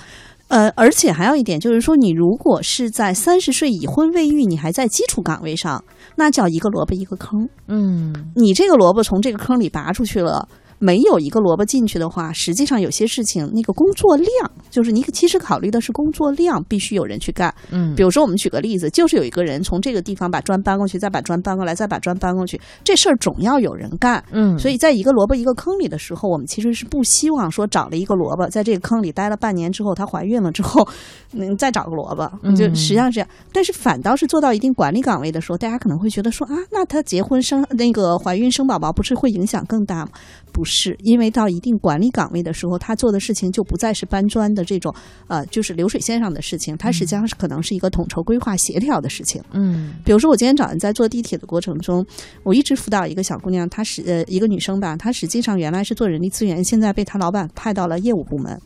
[0.53, 5.83] 呃，而且还有一点就是说，你如果是在三十岁已婚未育，你还在基础岗位上，
[6.15, 7.49] 那叫一个萝卜一个坑。
[7.69, 10.47] 嗯，你这个萝卜从这个坑里拔出去了。
[10.83, 14.29] 没有一个萝卜进去的话，实际上有些事情那个工作量，
[14.69, 17.55] 就是你其实考虑的是工作量必须有人去干。
[17.71, 24.21] 嗯，比如说我们举个例子，就是有一个人从这个地方把砖搬过去，再把砖搬过来，再把砖搬过去，这事儿总要有人干。
[24.33, 30.85] 嗯，所以在一个萝卜一个坑里的时候，我们其实是不希望说找了一个萝卜，在这个坑里待了半年之后，她怀孕了之后，
[31.39, 33.29] 嗯，再找个萝卜，就实际上是这样。
[33.53, 40.11] 但是反倒是做到一定管理岗位的时候，大家可能会觉得说啊，那她结婚生那个怀孕生宝宝，不是会影响更大吗？
[40.53, 40.72] 不是，
[41.03, 44.95] 因为到一定管理岗位的时候，他做的事情就不再是搬砖的这种，
[45.29, 49.43] 呃，就是流水线上的事情，他实际上是可能是一个统筹规划协调的事情。
[49.53, 52.05] 嗯，比如说我今天早上在坐地铁的过程中，
[52.43, 58.61] 我一直辅导一个小姑娘，她是呃一个女生吧，她实际上原来是做人力资源，现在被她老板派到了业务部门。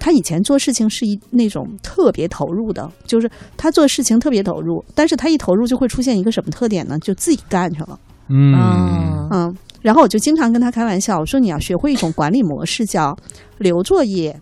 [0.00, 6.96] 她以前做事情是一那种特别投入的，就是她做事情特别投入，但是她一投入就会出现一个什么特点呢？
[7.00, 7.98] 就自己干去了。
[8.28, 9.56] 嗯嗯。
[9.80, 13.16] 然后我就经常跟他开玩笑，我说你要学会一种管理模式，叫
[13.58, 14.40] 留作业、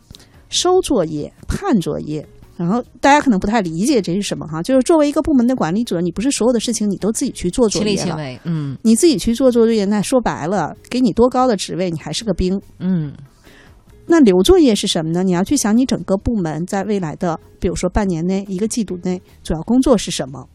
[0.49, 2.27] 收作业、判作业。
[2.57, 13.13] 然后大家可能不太理解这是什么哈，就是作为一个部门的管理者，你不是所有的事情你都自己去做作业了，嗯，你自己去做作业，那说白了，给你多高的职位，你还是个兵，嗯。
[14.07, 15.23] 那留作业是什么呢？
[15.23, 20.49] 你要去想你整个部门在未来的，比如说半年内、一个季度内主要工作是什么。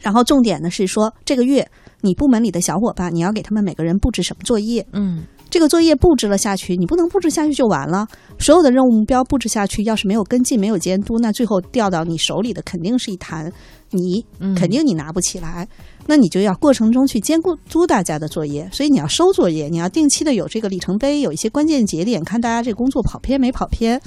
[0.00, 1.70] 然后重点呢是说，这个月
[2.04, 4.86] 你部门里的小伙伴，你要给他们每个人布置什么作业？
[4.92, 8.06] 嗯，这个作业布置了下去，你不能布置下去就完了。
[8.38, 13.50] 所有的任务目标布置下去，要是没有跟进、没有监督，那最后掉到你手里的肯定是一滩
[13.90, 14.24] 泥，
[14.54, 15.66] 肯定你拿不起来。
[16.06, 17.40] 那你就要过程中去监
[17.70, 23.98] 督大家的作业，所以你要收作业，你要定期的有这个里程碑，有一些关键节点，看大家这工作跑偏没跑偏，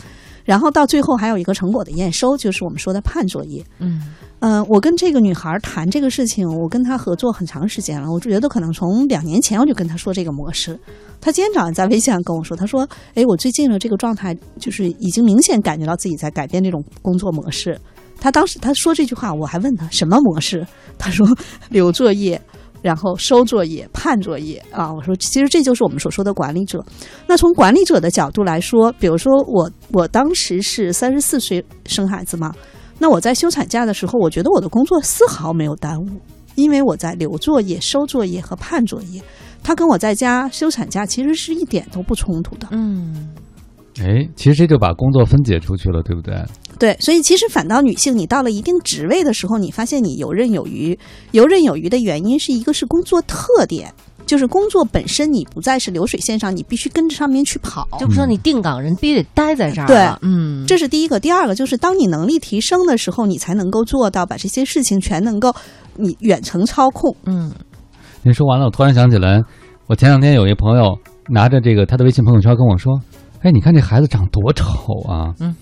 [0.48, 3.62] 然后到最后还有一个成果的验收，就是我们说的判作业。
[3.80, 4.02] 嗯
[4.39, 10.80] 嗯，我跟这个女孩谈这个事情，我跟她合作很长时间了，我觉得可能从两年前我就跟她说这个模式。
[11.20, 17.78] 她今天早上在微信上跟我说，她说：“哎，我最近的这个状态就是已经明显感觉到自己在改变这种工作模式。”
[18.22, 20.66] 她当时她说这句话，我还问她什么模式？
[20.98, 21.28] 她说
[21.70, 22.39] 留作业，
[22.88, 24.94] 然后收作业、判作业啊。
[24.94, 26.82] 我说其实这就是我们所说的管理者。
[27.28, 32.54] 那从管理者的角度来说，比如说我我当时是三十四岁生孩子嘛，
[32.98, 36.22] 那我在休产假的时候，我觉得我的工作丝毫没有耽误，
[36.56, 39.22] 因为我在留作业、收作业和判作业，
[39.62, 42.68] 他跟我在家休产假其实是一点都不冲突的。
[42.72, 43.28] 嗯。
[44.02, 46.36] 哎，其实这就把工作分解出去了，对不对？
[46.78, 50.98] 对，所以其实反倒女性，你到了一定职位的时候，你发现你游刃有余。
[51.32, 53.91] 游刃有余的原因是一个是工作特点，
[54.28, 57.88] 就是工作本身你不再是流水线上，你必须跟着上面去跑。
[58.00, 59.88] 就不说你定岗人必须得待在这儿。
[59.88, 61.20] 对，嗯，这是第一个。
[61.20, 65.52] 第二个就是当你能力提升的时候，你才能够做到把这些事情全能够
[65.95, 67.16] 你远程操控。
[67.26, 67.52] 嗯，
[68.22, 69.41] 您说完了，我突然想起来，
[69.88, 70.95] 我前两天有一朋友
[71.28, 72.93] 拿着这个他的微信朋友圈跟我说。
[73.42, 75.34] 哎，你看这孩子长多丑啊！
[75.40, 75.56] 嗯，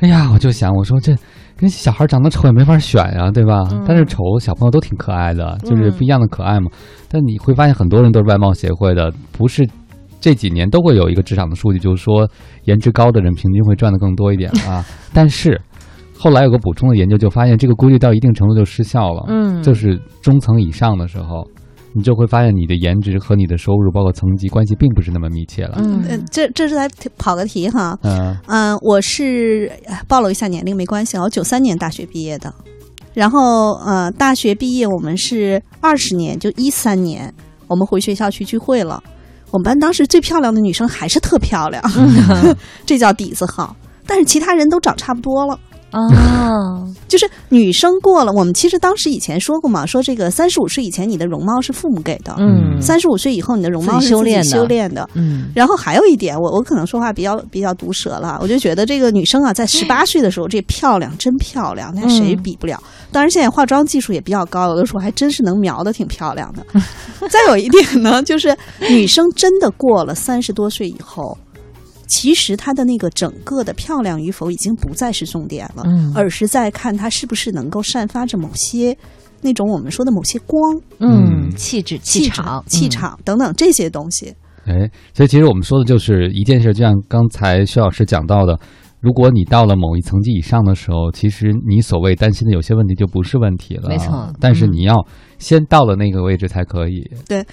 [0.00, 1.16] 哎呀，我就想，我说这
[1.56, 3.62] 跟小孩长得丑也没法选呀，对吧？
[3.86, 6.70] 但是丑小朋友都挺可爱的，就是不一样的可爱嘛。
[7.08, 9.68] 但你会发现，很多人都是外貌协会的，不是
[10.20, 12.28] 这几年都会有一个职场的数据，就是说
[12.64, 14.84] 颜值高的人平均会赚的更多一点啊。
[15.14, 15.60] 但是
[16.18, 19.24] 后来有个补充的研究，就发现这个规律到一定程度就失效了。
[19.28, 21.46] 嗯，就是中层以上的时候。
[21.94, 25.74] 你就会发现，你的颜值和你的收入，包括层级关系，并不是那么密切了。
[25.78, 26.88] 嗯，这这是来
[27.18, 27.98] 跑个题哈。
[28.02, 29.70] 嗯嗯，我是
[30.08, 32.52] 暴露一下年龄没关系啊，我九三年大学毕业的。
[33.12, 37.32] 然后呃，大学毕业我们是二十年，就一三年，
[37.68, 39.02] 我们回学校去聚会了。
[39.50, 41.82] 我们班当时最漂亮的女生还是特漂亮，
[42.86, 43.76] 这叫底子好。
[44.06, 45.58] 但是其他人都长差不多了。
[45.92, 55.50] 哦，就是女生过了，我们其实当时以前说过嘛，说这个三十五岁以前你的容貌是父母给的，嗯，三十五岁以后你的容貌是修炼修炼的，嗯。
[55.54, 62.82] 然后还有一点，我我可能说话比较比较毒舌了，我就觉得这个女生啊，在十八岁的时候这漂亮真漂亮，那谁比不了？
[63.10, 66.64] 当然现在化妆技术也比较高，有的时候还真是能描的挺漂亮的。
[67.28, 68.56] 再有一点呢，就是
[68.88, 71.36] 女生真的过了三十多岁以后。
[72.12, 75.82] 其实她的那个整个的漂亮与否已经不再是重点了，
[76.14, 78.94] 而是在看她是不是能够散发着某些
[79.40, 80.60] 那种我们说的某些光，
[80.98, 84.34] 嗯，气质、气场、气场等等这些东西。
[84.66, 88.60] 哎，所以其实我们说的就是一件事，就像刚才薛老师讲到的，
[89.00, 94.30] 如果你到了某一层级以上的时候，其实你所谓担心的有些问题就不是问题了，没错。
[94.38, 94.94] 但是你要
[95.38, 97.10] 先到了那个位置才可以。
[97.26, 97.44] 对。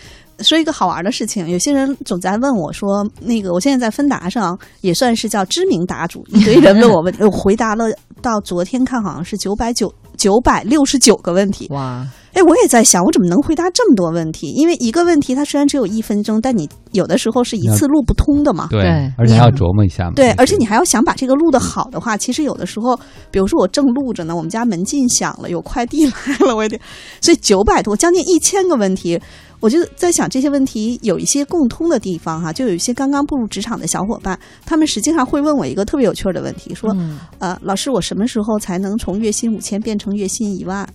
[0.41, 7.85] 说一个好玩的事情，有些人总在问我说：“那个，我现在在芬达上也算是叫知名答主，一堆人问我问， 我回答了
[8.21, 11.67] 到昨天看好像是九百九九百六十九个问题。
[11.71, 12.05] 哇！
[12.31, 14.51] 哎，我也在想，我怎么能回答这么多问题？
[14.51, 18.67] 因为一个问题它虽然只有一分钟，但你有的时候是一次录不通的嘛。
[18.69, 20.11] 对，而且还要琢磨一下嘛。
[20.15, 22.97] 对，而且你还要想把这个录的好的话，其实有的时候，
[23.31, 26.79] 比如说我正录着呢，我们家门禁响了，有快递来了，我得，
[27.19, 29.19] 所以九百多，将近一千个问题。
[29.59, 36.95] 我就在想这些问题有一些共通的地方哈，就有一些刚刚步入职场的小伙伴，他们实际上会问我一个特别有趣的问题，说，
[37.39, 40.87] 呃，老师，我什么时候才能从月薪五千变成月薪一万？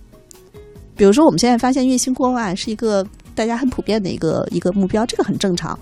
[0.95, 3.05] 比如说，我们现在发现月薪过万是一个
[3.35, 5.77] 大家很普遍的一个一个目标，这个很正常。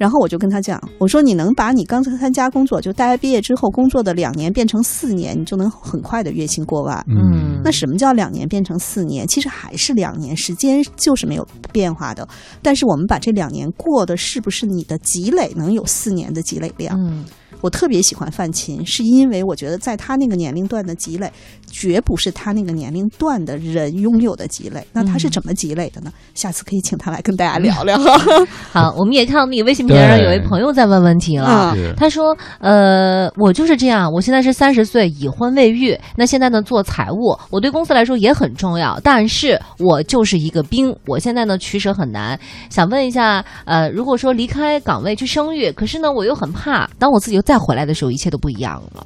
[0.00, 7.04] 然后我就跟他讲，我说你能把你刚才参加工作，就大学毕业之后工作的两年变成四年，你就能很快的月薪过万。
[7.06, 9.28] 嗯，那什么叫两年变成四年？
[9.28, 12.26] 其实还是两年，时间就是没有变化的。
[12.62, 16.98] 但是我们把这两年过的是不是你的积累能有四年的积累量？
[16.98, 17.22] 嗯。
[17.60, 21.30] 我特别喜欢范琴，是因为我觉得在他那个年龄段的积累，
[21.70, 24.86] 绝不是他那个年龄段的人拥有的积累。
[24.92, 26.12] 那他是怎么积累的呢？
[26.34, 27.98] 下次可以请他来跟大家 聊聊。
[28.72, 31.76] 好，我们也看到那个微信平台上有一朋友在问问题了。
[31.96, 35.98] 他说：“呃，我就是这样，我现在是三十岁，已婚未育。
[36.16, 38.98] 那现在呢，做财务，我对公司来说也很重要。
[39.02, 42.38] 但是我就是一个兵，我现在呢取舍很难。
[42.70, 49.04] 想问一下，呃，如果说离开岗位去生育，可是呢，我又很怕，当我自己又。”再回来的时候，一切都不一样了。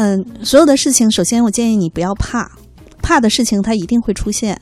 [0.00, 2.48] 嗯，所有的事情，首先我建议你不要怕，
[3.02, 4.56] 怕的事情它一定会出现。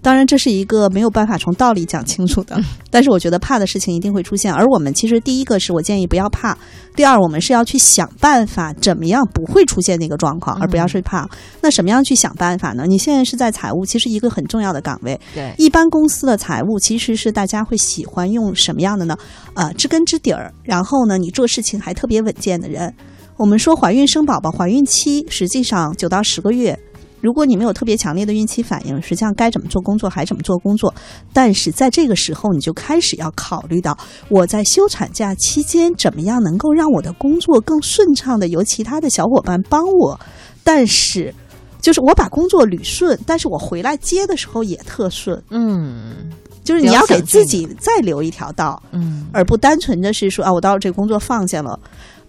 [0.00, 2.56] 当然，这是一个没有办法从道理讲清楚的，
[2.88, 4.54] 但是我觉得怕的事情一定会出现。
[4.54, 6.56] 而我们其实第一个是我建议不要怕，
[6.94, 11.28] 第二我们是要去想办法怎么样不会出现那个状况，而不要去怕。
[11.60, 12.84] 那什么样去想办法呢？
[12.86, 15.20] 你现在是在财务，其实一个很重要的岗位。
[15.34, 19.16] 对，一般公司的财务其实是大家会喜欢用什么样的呢？
[19.54, 22.94] 呃，知根知底儿，然后呢，你做事情还特别稳健的人。
[23.38, 26.76] 我们说怀孕生宝宝，怀孕期实际上九到十个月。
[27.20, 30.92] 如果你没有特别强烈的孕期反应，实际上该怎么做工作还怎么做工作。
[31.32, 33.96] 但是在这个时候，你就开始要考虑到，
[34.28, 40.18] 我在休产假期间怎么样能够让我的工作更顺畅的由其他的小伙伴帮我。
[40.64, 41.32] 但是，
[41.80, 45.40] 就是我把工作捋顺，但是我回来接的时候也特顺。
[45.50, 46.28] 嗯，
[46.64, 51.78] 就是你要给自己再留一条道，嗯，而不单纯的是说啊，我到这工作放下了。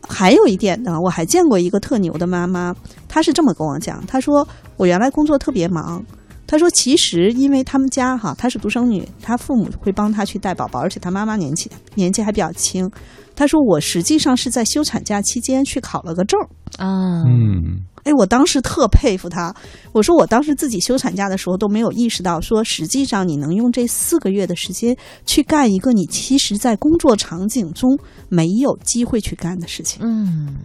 [0.08, 2.76] 还有一点呢，我还见过一个特牛的妈妈，
[3.08, 4.47] 她是这么跟我讲，她说
[4.78, 6.04] 我原来工作特别忙，
[6.47, 12.89] 她说其实因为他们家哈，她是独生女，她父母会帮她去带宝宝，而且她妈妈年纪年纪还比较轻，
[13.36, 16.39] 她说我实际上是在休产假期间去考了个证
[16.78, 17.82] 啊，嗯。
[18.04, 19.54] 哎，我当时特佩服他。
[19.91, 24.95] 我说我当时自己休产假的时候都没有意识到，说实际上你能用这四个月的时间
[25.26, 27.97] 去干一个你其实在工作场景中
[28.28, 30.00] 没有机会去干的事情。
[30.04, 30.56] 嗯。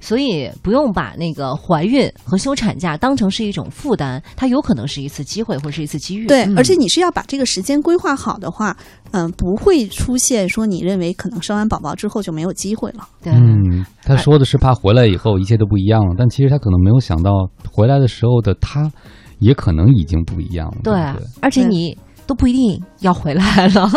[0.00, 6.26] 所以不用把那个怀孕和休产假当成是一种负担，它有可能是一次机会或是一次机遇。
[6.26, 8.76] 对，而且你是要把这个时间规划好的话，
[9.10, 13.08] 嗯，不会出现说你认为可能生完宝宝之后就没有机会了。
[13.22, 17.30] 对，嗯，他说的是怕回来以后一切都不一样了，但其实他可能没有想到
[17.70, 18.90] 回来的时候的他，
[19.38, 20.78] 也可能已经不一样了。
[20.84, 20.94] 对，
[21.40, 21.96] 而且你。
[22.28, 23.90] 都不一定要回来了，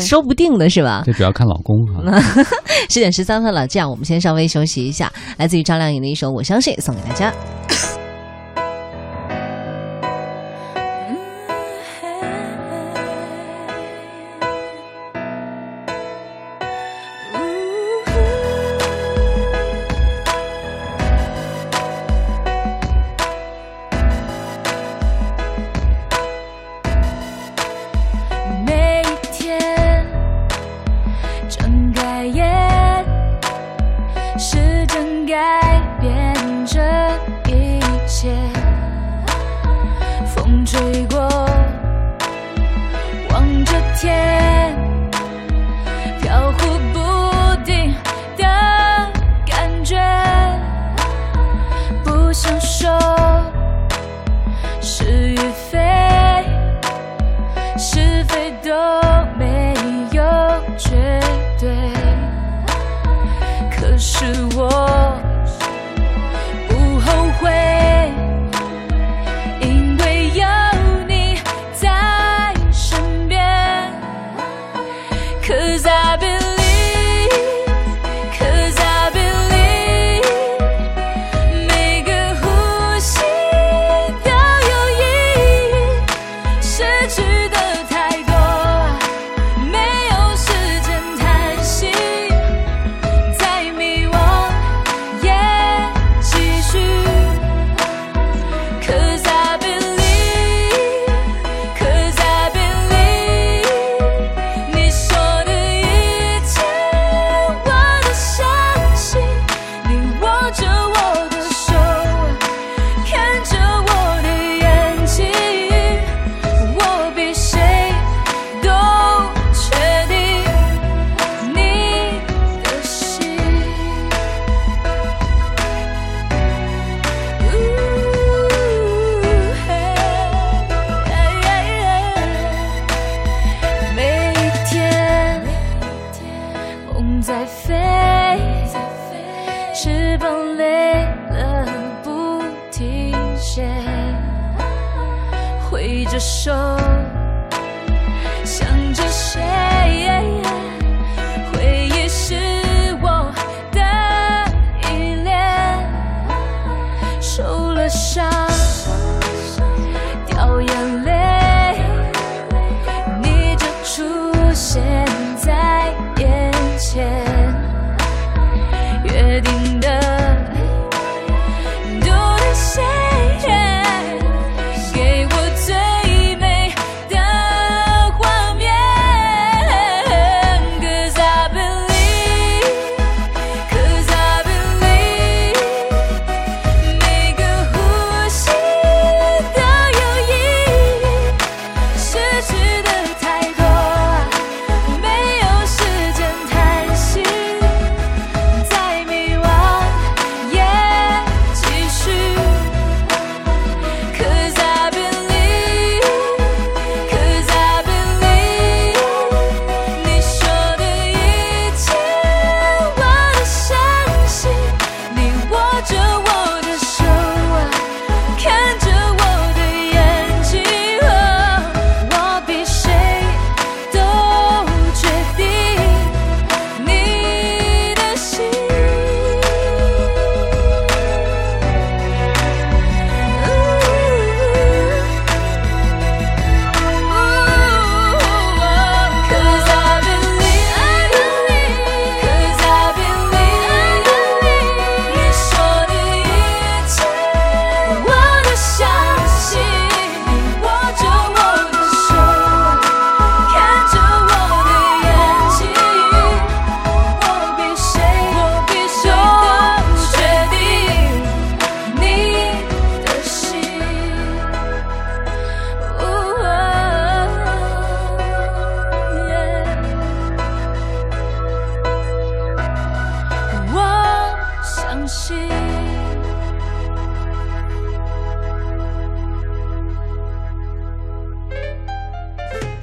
[0.00, 1.02] 说不定的是吧？
[1.04, 2.02] 这主要看老公哈。
[2.88, 5.12] 十点十三分了，这样我们先稍微休息一下。
[5.36, 7.30] 来自于张靓颖的一首《我相信》，送给大家。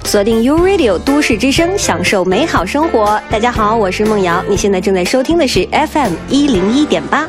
[0.08, 3.20] 锁定 U Radio 都市之声，享受美好生活。
[3.28, 7.28] 大家好，我是梦瑶，你现在正在收听的是 FM 一零一点八。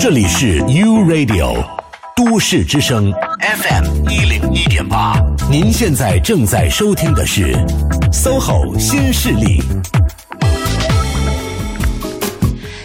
[0.00, 1.64] 这里是 U Radio
[2.16, 5.14] 都市之声 FM 一零一点八，
[5.48, 7.54] 您现在正在收听的是
[8.10, 9.62] SOHO 新势力。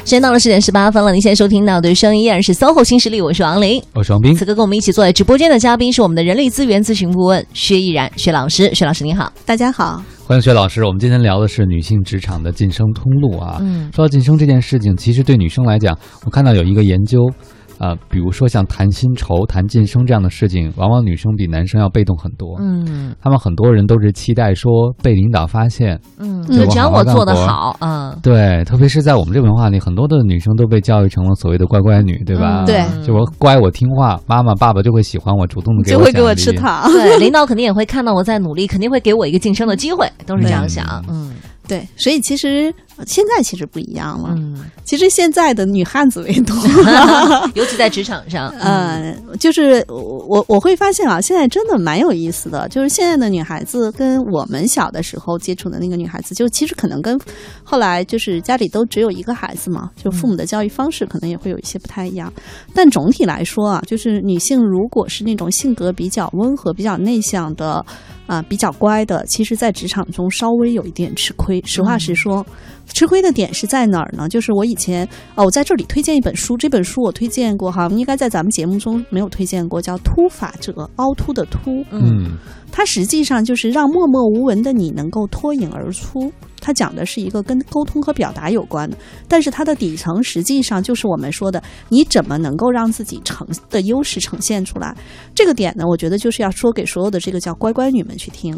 [0.07, 4.33] 时间到了十点十八分了，您现在收听到的声音依然是 SOHO 新势力，我是王琳，我是王斌。
[4.33, 10.85] 此刻跟我们一起坐在直播间的嘉宾是我们的人力资源咨询顾问薛毅然薛老师，薛老师您好，大家好，欢迎薛老师。
[10.85, 13.57] 我们今天聊的是女性职场的晋升通路啊。
[13.59, 17.29] 嗯，说到晋升这件事情，其实对女生来讲，我看到有一个研究。
[17.77, 22.57] 啊，比如说像谈薪酬、谈晋升这样的事情，往往女生比男生要被动很多。
[22.59, 25.99] 嗯，他们很多人都是期待说被领导发现。
[26.17, 32.63] 嗯，只要我做得好，嗯，对，特别是在我们这个文化里，很多的女生都被教育成了所谓的乖乖女，对吧？
[32.65, 36.89] 对，就我乖，我听话，妈妈、爸爸就会喜欢我，主动的给我就会给我吃糖。
[36.91, 41.03] 对， 领导肯定也会看到我在努力，肯定会给我一个晋升的机会，都是这样想。
[41.09, 41.33] 嗯。
[41.67, 42.73] 对，所以其实
[43.05, 44.33] 现在其实不一样了。
[44.37, 46.55] 嗯，其实现在的女汉子为多，
[47.53, 48.53] 尤其在职场上。
[48.59, 52.67] 嗯，就是我我会发现啊，现在真的蛮有意思的。
[52.69, 57.19] 就是现在的女孩子跟我们小的时候接触的那个女孩子，就其实可能跟
[57.63, 62.31] 后来就是家里都只有一个孩子嘛，就父母的教育方式可能也会有一些不太一样。
[62.73, 67.85] 但总体来说啊，就是女性如果是那种性格比较温和、比较内向的。
[68.27, 71.63] 啊，比较乖的，其实，在职场中稍微有一点吃亏。
[71.65, 72.45] 实话实说，
[72.93, 74.27] 吃亏的点是在哪儿呢？
[74.27, 82.37] 就是我以前哦，我在这里推荐一本书，这本书我推荐过哈，应该在咱们节目中没有推荐过，叫《突法者》，凹凸的凸，嗯，
[82.71, 86.31] 它实际上就是让默默无闻的你能够脱颖而出。
[86.59, 88.97] 它讲的是一个跟沟通和表达有关的，
[89.27, 94.95] 但是它的底层实际上就是我们说的，你怎么能够让自己呈的优势呈现出来？
[95.33, 98.57] 这个点呢，我觉得就是要说给所有的这个叫乖乖女们去听。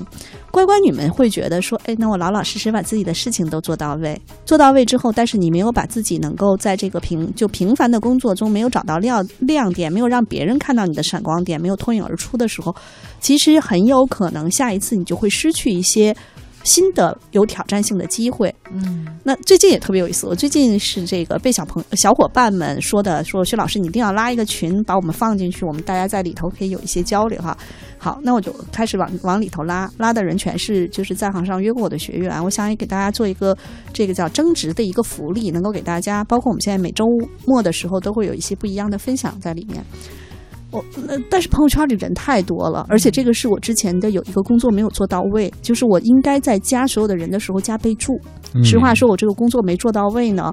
[0.52, 12.76] 乖乖女们会觉得说，哎，那我老老实实把自己的事情都做到位，做到位之后，但是你没有把自己能够在这个平就平凡的工作中没有找到亮亮点，没有让别人看到你的闪光点，没有脱颖而出的时候，
[13.20, 16.16] 其实很有可能下一次你就会失去一些。
[16.70, 20.28] 新的有挑战性的机会，嗯，那最近也特别有意思。
[20.28, 27.58] 我最近是这个被小朋小伙伴们说的，说薛老师你一定要拉一个群，把我们放进去，我们大家在里头可以有一些交流哈。
[27.98, 32.42] 好，那我就开始往往里头拉，拉的人全是就是在行上约过我的学员。
[32.44, 33.58] 我想也给大家做一个
[33.92, 37.04] 这个叫增值的一个福利，能够给大家，包括我们现在每周
[37.48, 39.84] 末的时候都会有一些不一样的分享在里面。
[40.72, 48.14] 我那但是朋友圈里人太多了，而且这个是我之前的有一个工作没有做到位，就是我应该在加所有的人的时候加备注。
[48.64, 50.52] 实话说，我这个工作没做到位呢，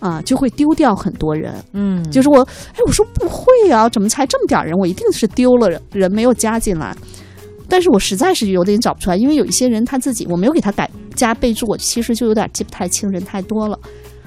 [0.00, 1.54] 啊，就会丢掉很多人。
[1.72, 4.74] 嗯，就是我，哎，我说不会啊，怎么才这么点人？
[4.78, 6.94] 我一定是丢了人，人没有加进来。
[7.66, 13.78] 但是我实在是有点找不出来，因为有一些人他自己我没有给他改加备注，我其实就有点记不太清，人太多了。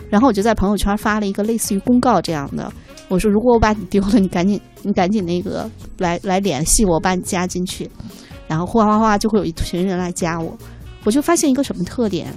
[0.09, 2.71] 然后我就在朋友圈发了一个类似于公告这样的。
[3.09, 7.89] 我说：“如果我把你丢了，你赶紧，你赶紧那个来来联系我，把你加进去。
[8.47, 10.57] 然后哗哗哗就会有一群人来加我。
[11.03, 12.33] 我就发现一个什么特点，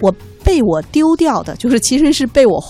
[0.00, 2.62] 我被我丢掉的，就是其实是被我。”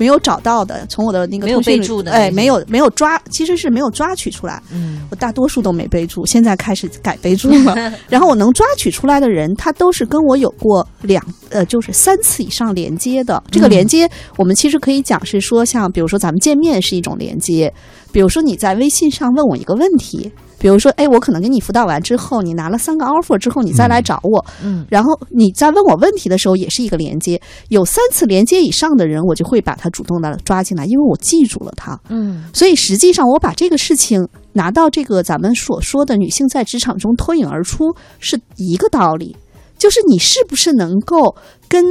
[0.00, 4.62] 没有找到的，从我的那个没有备注的，哎，没有没有抓，其实是没有抓取出来。
[4.72, 7.92] 嗯，我大多数都没备注，现在开始改备注了。
[8.08, 13.42] 然后我能抓取出来的人，他都是跟我有过两呃，就是三次以上连接的。
[13.50, 17.70] 这个连接，我们其实可以讲是说，像比如说咱们见面是一种连接，
[18.10, 20.32] 比如说你在微信上问我一个问题。
[20.60, 27.40] 比如说，哎，我可能给你辅导完之后，你拿了三个 offer 之后，你再来找我，嗯，然后你在问我问题的时候，也是一个连接。
[27.70, 32.44] 有三次连接以上的人，我就会把他主动的抓进来，因为我记住了他，嗯。
[32.52, 39.34] 所以实际上，我把这个事情拿到这个咱们所说的女性在职场中脱颖而出是一个道理，
[39.78, 41.34] 就是你是不是能够
[41.68, 41.82] 跟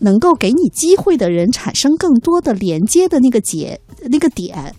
[0.00, 4.74] 能够给你机会的人产生更多的连接的那个结那个点。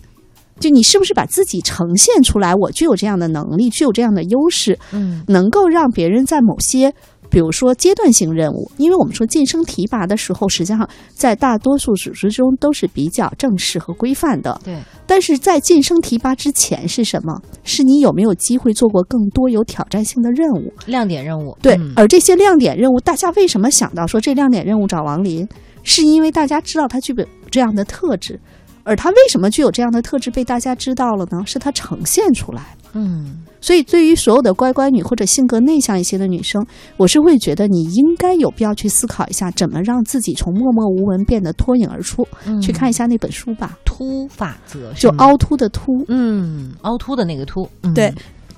[0.60, 2.54] 就你是不是把自己呈现出来？
[2.54, 6.92] 我具有这样的能力，具有这样的优势，嗯，能够让别人在某些，
[7.30, 14.76] 比如说阶段性任务，因为我们说晋升提拔的时候，实际上在大多数组织中都是比较正式和规范的，对。
[15.06, 17.40] 但是在晋升提拔之前是什么？
[17.64, 20.72] 是你有没有机会做过更多有挑战性的任务？
[20.86, 21.76] 亮点任务，对。
[21.96, 25.48] 而这些亮点任务，大家为什么想到说这亮点任务找王林？
[25.82, 28.38] 是因为大家知道他具备这样的特质。
[28.82, 31.42] 而他为什么具有这样的特质被大家知道了呢？
[31.46, 36.60] 是他呈现出来嗯，所以，对于所有的乖乖女或者性格内向一些的女生，
[36.96, 42.26] 我是会觉得你应该有必要去思考一下，怎么让自己从默默无闻变得脱颖而出。
[42.60, 48.12] 去看一下那本书吧，《凸法则》就凹凸的凸，嗯，凹凸的那个凸，对，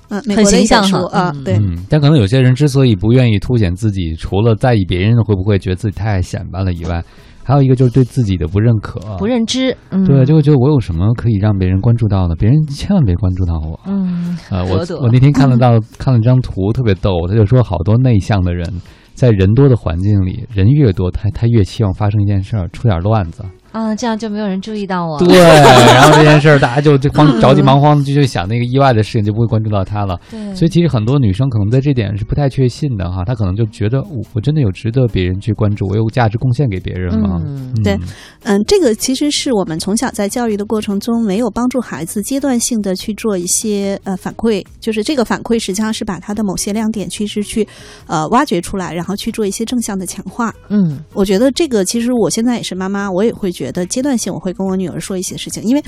[0.09, 1.59] 嗯，很形象书啊，对。
[1.87, 7.03] 但可能有些人之所以不愿意凸显自己，除了在意别人会不会觉得自己太显摆了以外。
[7.43, 9.75] 还有一个就是对自己的不认可、不认知，
[10.05, 13.79] 对，就会觉得我有什么可以让别人关注到的，别人千万别关注到我。
[13.85, 18.65] 嗯，呃，我我那天看了到 看了张图，特别逗，他就说好多内向的人
[19.13, 23.43] 在人多的环境里，人越多，他他越希望发生一件事儿，出点乱子。
[23.73, 25.19] 啊，这样就没有人注意到我。
[25.19, 30.17] 对，然后这件事儿大家就就慌着急忙慌的就就想那个意外的事情，就不会关注到他了。
[30.29, 37.41] 对，所以其实很多女生可能在这点是不太确信的哈，她可能就觉得我我真的有值得别人去关注，我有价值贡献给别人吗？
[37.43, 37.97] 嗯对，
[38.43, 47.67] 嗯，这个其实是我们从小在教育的过程中没有帮助孩子阶段性的去做一些呃反馈，就是这个反馈实际上是把他的某些亮点其实去
[48.05, 50.53] 呃挖掘出来，然后去做一些正向的强化。
[50.69, 54.43] 嗯，我觉得这个其实我现在也是妈妈，我也会觉得阶段性我。
[54.43, 55.81] 会跟我女儿说一些事情，因为，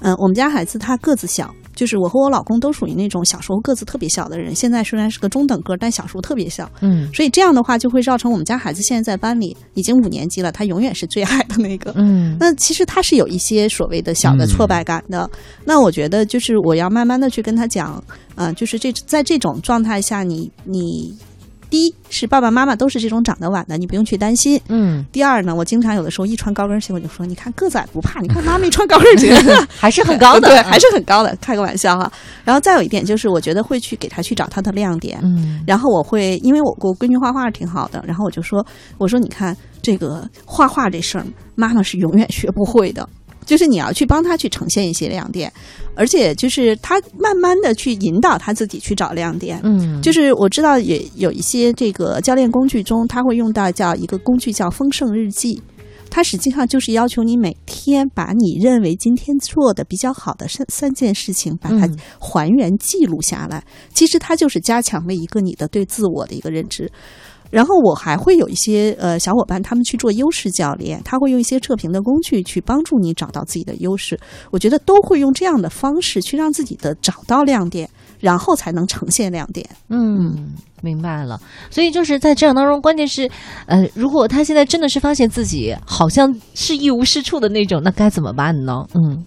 [0.00, 4.54] 嗯，我们家孩子他个子小，就是我和我老公都属于那种小时候个子特别小的人。
[4.54, 12.34] 现在虽然是个中等个，但小时候特别小，嗯，所以这样的话就会造成我们家孩子现在在班里已经五年级了，他永远是最矮的那个，嗯。
[12.40, 15.28] 那其实他是有一些所谓的小的挫败感的。
[15.66, 18.02] 那我觉得就是我要慢慢的去跟他讲，
[18.36, 21.14] 啊，就是这在这种状态下，你你。
[21.70, 24.60] 第一是爸爸妈妈都是这种长得晚的，你不用去担心。
[24.68, 25.04] 嗯。
[25.12, 29.34] 第二呢，我经常有的时候一穿高跟鞋，我就说：“你看个子矮不怕，你看妈咪穿高跟鞋
[29.68, 32.10] 还是很高的， 对，还是很高的，开个玩笑哈。”
[32.44, 35.18] 然后再有一点就是，我觉得会去给他去找他的亮点。
[35.22, 35.62] 嗯。
[35.66, 38.64] 然后我会，因为我我闺女画画挺好的，然后我就说
[38.96, 43.06] ：“我说你看这个画画这事儿，妈妈是永远学不会的。”
[43.48, 45.50] 就是你要去帮他去呈现一些亮点，
[45.94, 49.58] 而且就是他慢慢的去引导他自己去找亮点。
[49.64, 55.62] 嗯，就是我知道也有一些这个教练工具中，他会用到叫一个工具叫丰盛日记，
[56.10, 61.88] 它实际上就是要求你每天把你认为今天做的比较好的三三件事情，把它
[62.18, 63.64] 还原记录下来。
[63.94, 66.90] 其实它就是加强了一个你的对自我的一个认知。
[67.50, 74.18] 然后我还会有一些呃小伙伴，他们去做优势教练，他会用一些测评的工具去帮助你找到自己的优势。
[74.50, 77.88] 我觉得都会用这样的方式去让自己的找到亮点，
[78.20, 79.68] 然后才能呈现亮点。
[79.88, 81.40] 嗯，明白了。
[81.70, 83.30] 所以就是在这样当中，关键是，
[83.66, 88.84] 呃，如果他现在真的是发现自己好像是一无是处的那种，那该怎么办呢？
[88.94, 89.24] 嗯。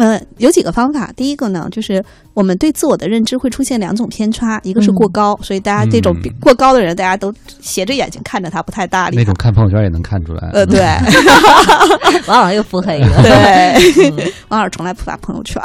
[0.00, 1.12] 呃，有几个方法。
[1.14, 9.16] 第一个呢，就是我们对自我的认知会出现两种偏差，一个是过高，所以大家这种过高的人，大家都斜着眼睛看着他，不太搭理。
[9.16, 10.48] 那种看朋友圈也能看出来。
[10.54, 10.80] 呃，对，
[12.26, 13.22] 王老又附和一个。
[13.22, 15.60] 对，王老从来不发朋友圈。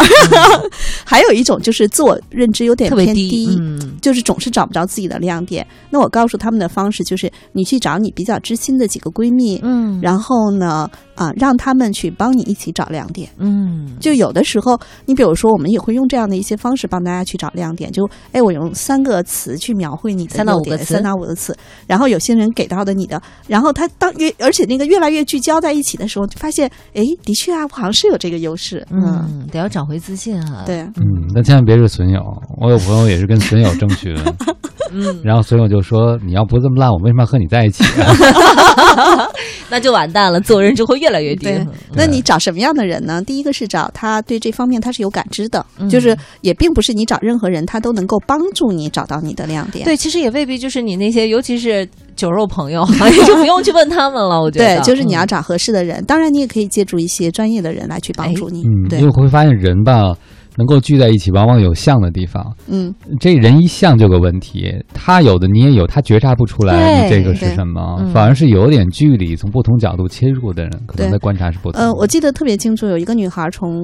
[1.06, 3.62] 还有一种就是自我认知有点偏低，
[4.02, 5.66] 就是总是找不着自己的亮点。
[5.90, 14.16] 那我告诉他们的方式就是，你去找你比较知心的几个闺蜜，嗯，然后呢，啊，让他们去帮你一起找亮点，嗯，就。
[14.16, 17.92] 有的时候，你比如说，我们也会用这样的一些方式帮大家去找亮点。
[17.92, 21.56] 就，哎，我用三个词去描绘你的三到五个词，三到五个词。
[21.88, 28.86] 然后有些人给到的你的，然后他当越而且那个越来越聚焦在一起的时候，就发现，哎，的确啊，我好像是有这个优势。
[28.92, 30.64] 嗯，得要找回自信啊。
[30.66, 30.94] 对，嗯，
[31.34, 32.22] 那千万别是损友。
[32.58, 34.16] 我有朋友也是跟损友争群，
[34.92, 37.84] 嗯，然后所以我就说：“你要不这么烂，我为什么要和你在一起？”
[39.68, 41.50] 那就完蛋了，自我认知会越来越低。
[41.94, 43.22] 那你找什么样的人呢？
[43.24, 49.84] 第一个是找他对这方面他是有感知的，就是也并不是你找任何人他都能够帮助你找到你的亮点。
[49.84, 52.86] 对，其实也未必就是你那些，尤其是酒肉朋友，
[53.26, 54.40] 就不用去问他们了。
[54.40, 56.04] 我觉得，对，就是你要找合适的人。
[56.06, 58.62] 当然，你也可以借助一些专业的人来去帮助你。
[58.62, 60.14] 嗯，对，因为会发现人吧。
[60.58, 62.56] 能够聚在一起，往往有像的地方。
[62.68, 71.82] 嗯，这人一像就有个问题，他有的你也有，他觉察不出来你这个是什么，反而是有点距离，从不同角度切入的人，可能在观察是不同。
[71.82, 73.84] 呃，我记得特别清楚，有一个女孩从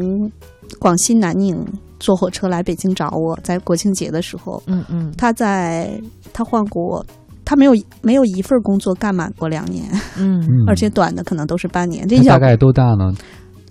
[0.79, 1.57] 广西南宁
[1.99, 5.91] 坐火车来北京找我，在国庆节的时候，嗯嗯，她在
[6.31, 7.05] 她换过，
[7.43, 9.83] 她没有没有一份工作干满过两年，
[10.17, 12.07] 嗯， 而且短的可能都是半年。
[12.07, 13.11] 这大概多大呢？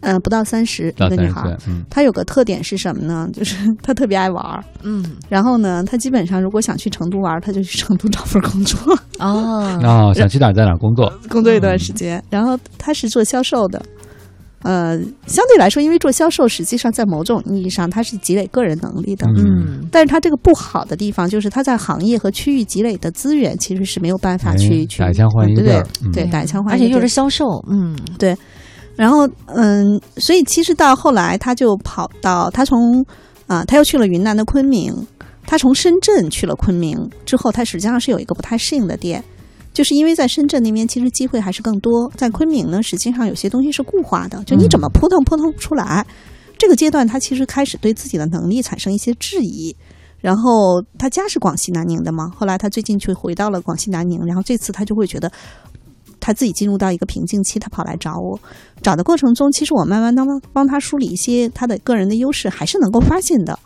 [0.00, 1.56] 嗯，不到三十一个女孩，
[1.90, 3.28] 她有个特点是什么呢？
[3.34, 8.78] 就是她特别爱玩儿，嗯，然后呢，她基本上如果想去成都玩，她就去成都找份工作。
[9.20, 12.22] 哦，哦，想去哪儿在哪儿工作，工作一段时间。
[12.30, 13.82] 然后她是做销售的，
[14.62, 25.82] 呃，相对来说，因为做销售，实际上在某种意义上，它是积累个人能力的，嗯，但是它这个不好的地方就是她在行业和区域积累的资源其实是没有办法去去打一枪换一个对
[26.12, 28.34] 对，打一枪换，而且又是销售，嗯，对。
[28.96, 33.04] 然后，嗯，所以其实到后来，他就跑到他从
[33.46, 34.94] 啊，他又去了云南的昆明，
[35.46, 39.24] 他从深圳去了昆明之后，他实际上是有一个不太适应的点，
[39.72, 46.06] 就是因为在深圳那边其实机会还是更多，在昆明呢，实际上有些东西是固化的，就你怎么扑腾扑腾不出来。
[46.58, 49.74] 这个阶段，他其实开始对自己的能力产生一些质疑。
[50.20, 55.32] 然后他家是广西南宁的嘛，后来他最近去回到了广西南宁，然后这次他就会觉得
[56.20, 58.38] 他自己进入到一个瓶颈期，他跑来找我，
[58.82, 63.58] 找的过程中，其实我慢慢当帮他梳理一些他的个人的优势，还是能够发现的。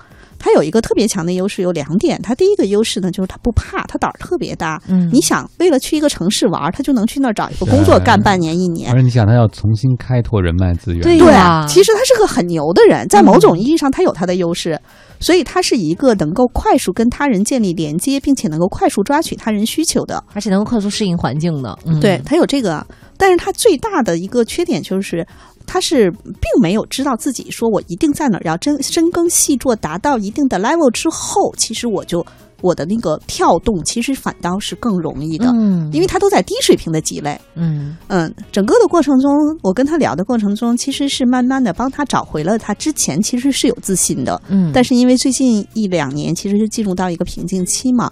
[0.45, 2.21] 他有一个特别强的优势，有两点。
[2.21, 4.79] 他第一个优势呢，就是他不怕，他胆儿特别大。
[4.89, 8.93] 嗯，你想，为了去一个城市玩，他就能去那儿找一个工作干半年一年。
[8.93, 11.01] 而且你想，他要重新开拓人脉资源。
[11.01, 14.79] 对啊，其实他是个很牛的人，在某种意义上，他有他的优势。
[15.19, 21.79] 所以，他是一个能够快速跟他人建立连接，并且能够快速抓取他人需求的，而且能够快速适应环境的。
[22.03, 22.87] 对他有这个，
[23.17, 25.27] 但是他最大的一个缺点就是。
[25.67, 32.25] 他是并没有知道自己说，我一定在哪儿要真深耕细作，达到一定的 level 之后，其实我就
[32.61, 37.97] 我的那个跳动，其实反倒是更容易的，嗯，因为他都在低水平的积累，嗯。
[38.09, 39.31] 嗯，整个的过程中，
[39.63, 48.11] 我跟他聊的过程中，其实是慢慢的帮他找回了他之前其实是有自信的，嗯，但是因为最近一两年其实是进入到一个瓶颈期嘛，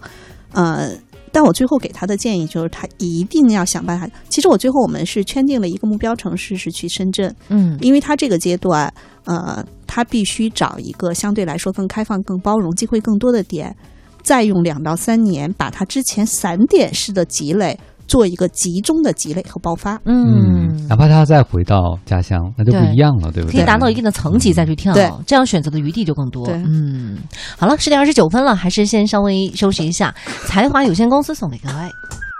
[0.52, 0.90] 呃。
[1.32, 4.06] 但我最后给他的建议就是，他一定要想办法。
[4.28, 7.34] 其实我最后我们是圈定了一个目标城市，是去深圳。
[7.48, 8.92] 嗯，因为他这个阶段，
[9.24, 13.74] 呃，他必须找一个相对来说更开放、更包容、机会更多的点，
[14.22, 17.78] 再用两到三年把他之前散点式的积累。
[18.06, 23.58] 做一个集中的积累和爆发，嗯，哪怕他再回到家乡，那就不一样了，对不对？
[23.58, 26.46] 可以达到一定的层级再去跳，对，这样选择的余地就更多。
[26.50, 27.18] 嗯，
[27.58, 30.14] 好了，十点二十九分了，还是先稍微休息一下。
[30.46, 32.31] 才华有限公司送给各位。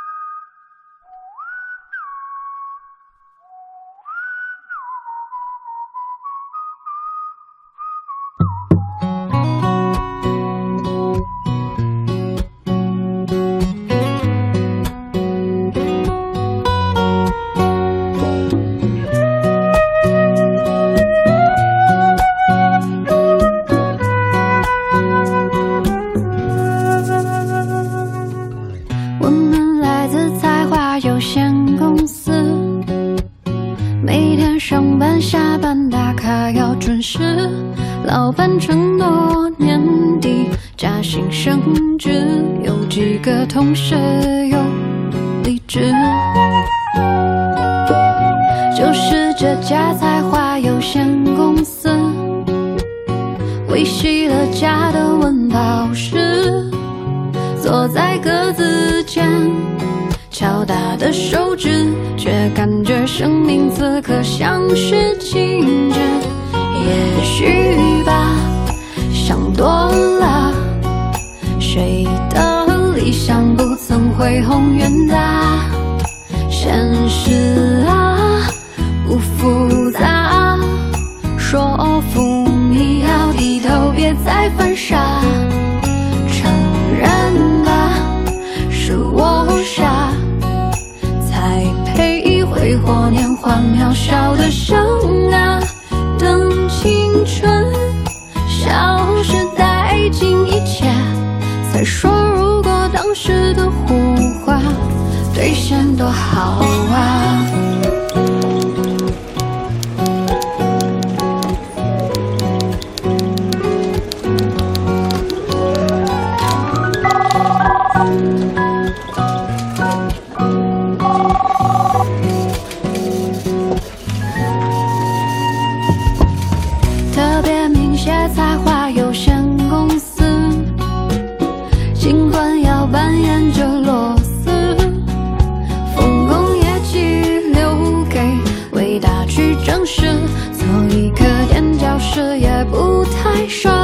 [143.05, 143.82] 太帅。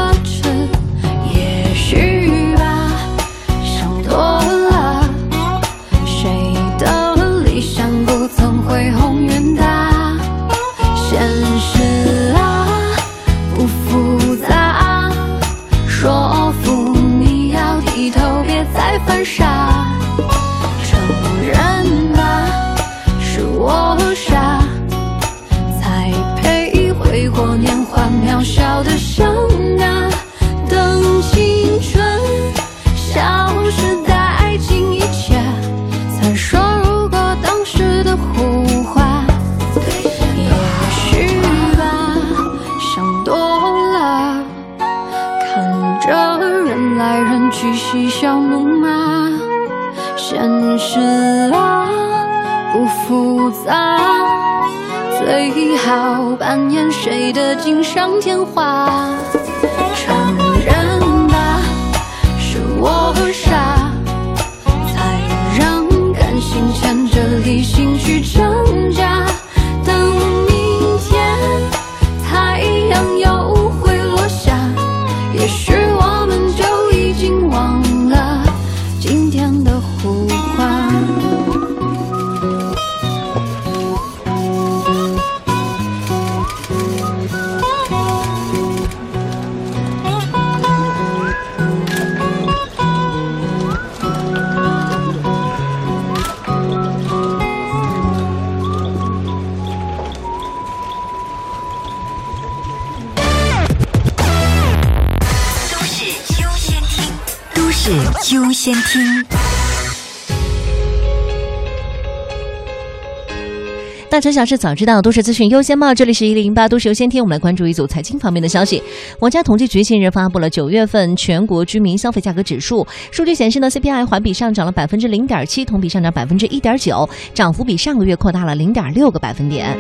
[114.19, 115.95] 大城小事早知道，都市资讯优先报。
[115.95, 118.83] 这里是一零八都市优先听，我们来关注一组财经方面的消息。
[119.17, 129.79] 国家统计局近日发布了九月份全国居民消费价格指数，数据显示呢，CPI 环比上涨了百分之零点七，同比上涨百分之一点九，涨幅比上个月扩大了零点六个百分点。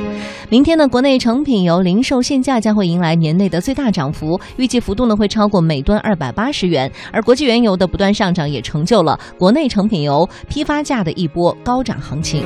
[0.49, 6.89] 明天呢，国内成品油零售限价将会迎来年内的最大涨幅，预计幅度呢会超过每吨二百八十元。
[7.11, 12.45] 而国际原油的不断上涨，也成就了国内成品油批发价的一波高涨行情。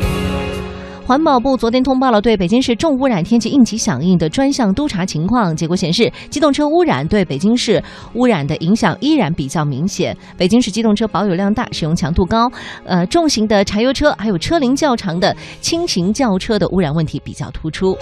[1.12, 7.84] 环保部昨天通报了对北京市重污染天气应急响应的专项督查情况，结果显示，机动车污染对北京市
[8.14, 10.16] 污染的影响依然比较明显。
[10.38, 12.50] 北京市机动车保有量大，使用强度高，
[12.86, 17.94] 呃，重型的柴油车还有车龄较长的轻型轿车的污染问题比较突出。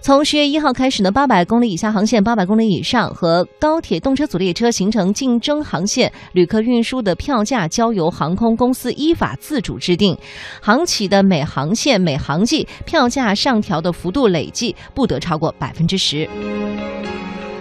[0.00, 10.16] 从十月一号开始呢，八百公里以下航线、八百公里以上和高铁、动车组列车形成竞争航线，旅客运输的票价交由航空公司依法自主制定。
[10.62, 16.28] 航企的每航线、每航季票价上调的幅度累计不得超过百分之十。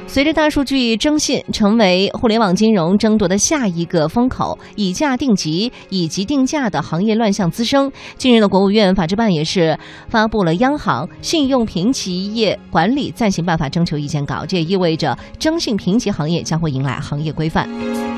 [0.09, 7.91] 随着大数据征信成为互联网金融争夺的下一个风口，以价定级、以及定价的行业乱象滋生。
[8.17, 9.77] 近日的国务院法制办也是
[10.09, 17.69] 发布了《央行信用评级业管理暂行办法》征求意见稿，这也意味着征信评级行业将会迎来行业规范。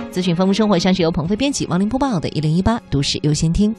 [0.10, 3.76] 资讯丰富生活，上是由鹏飞编辑、王林播报的《一零一八都市优先听》。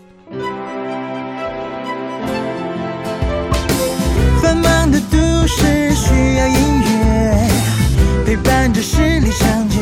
[8.81, 9.78] 陪伴着十里长街，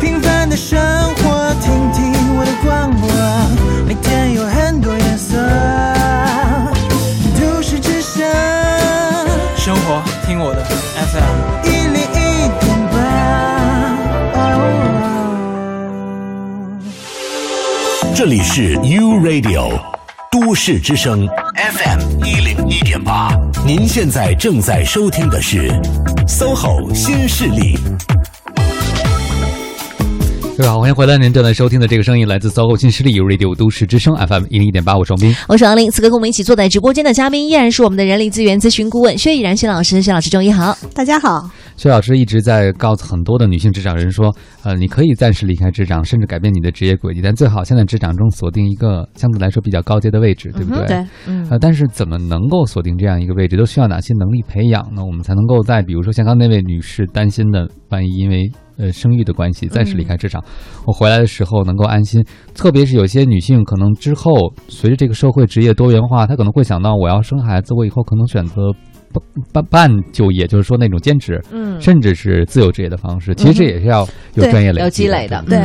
[0.00, 0.78] 平凡的生
[1.16, 3.10] 活，听听我的广播，
[3.84, 5.36] 每天有很多颜色。
[7.40, 8.24] 都市之声，
[9.56, 10.64] 生活听我的
[10.94, 12.96] FM 一零一点八。
[18.14, 19.80] 这里是 U Radio
[20.30, 21.26] 都市之声
[21.56, 23.30] FM 一零一点八，
[23.68, 25.68] 您现在正在收听的是。
[26.26, 27.76] SOHO 新势力，
[30.58, 31.16] 各位好，欢迎回来。
[31.16, 35.88] 您正在收听的这个声音来自 SOHO 新势力 Radio 都市之声 FM 一零一点八，我是王斌，我是王林。
[35.88, 40.02] 此刻跟我们一起坐在直播间的嘉宾依然是我们的人力资源咨询顾问薛以然薛老师。
[40.02, 41.48] 薛老师，中午好，大家好。
[41.76, 50.86] 薛老师一直在告诉很多的女性职场人说，呃，你可以暂时离开职场，甚至改变你的职业轨迹，但最好先在职场中锁定一个相对来说比较高阶的位置，对不对？
[50.88, 51.46] 对，嗯。
[51.52, 55.04] 呃，但是怎么能够锁定这样一个位置，都需要哪些能力培养呢？
[55.04, 60.42] 我们才能够在比如说像刚那位女士担心的，万一因为呃生育的关系暂时离开职场，
[60.86, 62.24] 我回来的时候能够安心。
[62.54, 64.32] 特别是有些女性可能之后
[64.68, 68.62] 随着这个社会职业多元化，她可能会想到我要生孩子，我以后可能选择。
[69.54, 75.58] 半半就业，就是说那种兼职，嗯，甚至是自由职业的方式，其实这也是要有专业累积、有积累的，对，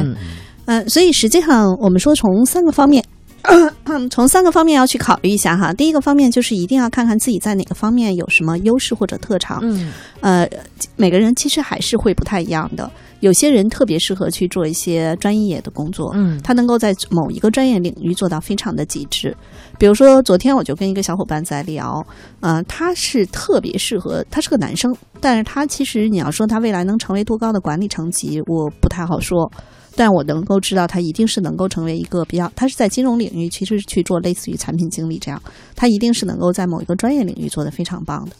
[0.65, 3.03] 嗯，所以实际上我们说从三个方面，
[4.09, 5.73] 从三个方面要去考虑一下哈。
[5.73, 9.91] 第一个方面就是一定要看看自己在哪个方面有什么优势或者特长，嗯，
[10.21, 10.49] 呃，
[10.95, 12.89] 每个人其实还是会不太一样的。
[13.19, 19.35] 有些人特别适合去做一些专业的工作，嗯，他能够在某一个专业领域做到非常的极致。
[19.77, 22.05] 比如说，昨天我就跟一个小伙伴在聊，
[22.41, 29.49] 呃，他是特别适合，他是个男生，但是他其实你要说他未来能成为多高的管理层级，我不太好说，
[29.95, 35.41] 但我能够知道他一定是能够成为一个比较，他是在金融领域其实去做类似于产品经理这样，
[35.75, 38.35] 他一定是能够在某一个专业领域做得非常棒的。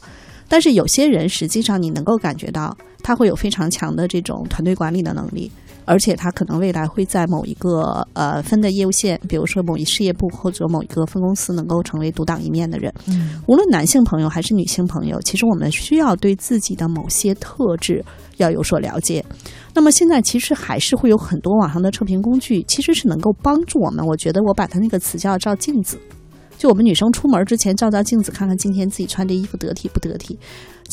[0.48, 5.52] 但是有些人实际上你能够感觉到他会有非常强的这种团队管理的能力，
[5.86, 12.94] 而且他可能未来会在某一个呃分的业务线，比如说某一事业部或者某一个分公司，能够成为独当一面的人。
[13.08, 18.04] 嗯，无论男性朋友还是女性朋友，其实我们需要对自己的某些特质
[18.38, 19.24] 要有所了解。
[19.74, 24.06] 那么现在其实还是会有很多网上的测评工具，其实是能够帮助我们。
[24.06, 26.00] 我觉得我把它那个词叫照镜子，
[26.58, 30.38] 就我们女生出门之前照照镜子，看看今天自己穿这衣服得体不得体。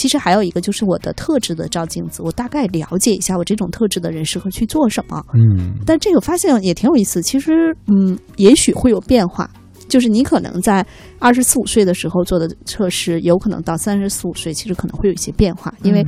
[0.00, 5.22] 其实还有一个就是我的特质的照镜子，我大概了解一下我这种特质的人适合去做什么。
[5.34, 7.20] 嗯，但这个发现也挺有意思。
[7.20, 9.50] 其实，嗯，也许会有变化。
[9.88, 10.86] 就是你可能在
[11.18, 16.02] 二十四五岁的时候做的测试，有可能到三十四五岁，其实可能会有一些变化，因为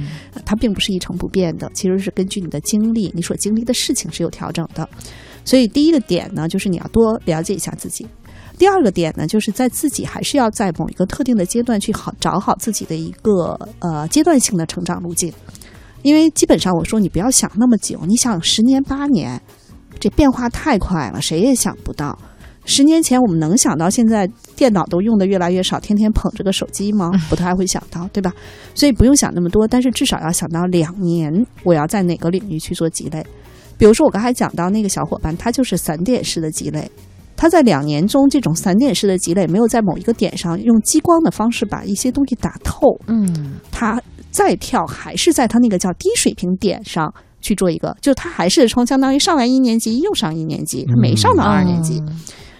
[0.46, 4.88] 它并不是一成不变的，其实是根据你的经历，你所经历的事情是有调整的。
[5.44, 8.06] 所以第一个点呢，就是你要多了解一下自己。
[8.62, 15.32] 第二个点呢，就是在自己还是要在某一个特定的阶段去好找好自己的一个呃阶段性的成长路径，
[16.02, 19.42] 因为基本上我说你不要想那么久，你想十年八年，
[19.98, 22.16] 这变化太快了，谁也想不到。
[22.64, 27.10] 十年前我们能想到现在电脑都用的越来越少，天天捧着个手机吗？
[27.28, 28.32] 不太会想到，对吧？
[28.76, 33.26] 所以不用想那么多，但是至少要想到两年我要在哪个领域去做积累。
[33.76, 36.88] 比如说我刚才讲到那个小伙伴，他就是散点式的积累。
[37.42, 42.96] 他在两年中，这种散点式的积累，没有在某一个点上用激光的方式把一些东西打透。
[43.08, 44.00] 嗯，他
[44.30, 52.00] 再跳还是在他那个叫低水平点上去做一个，就他还是从相当于上完一年级又上一年级，他没上到二年级。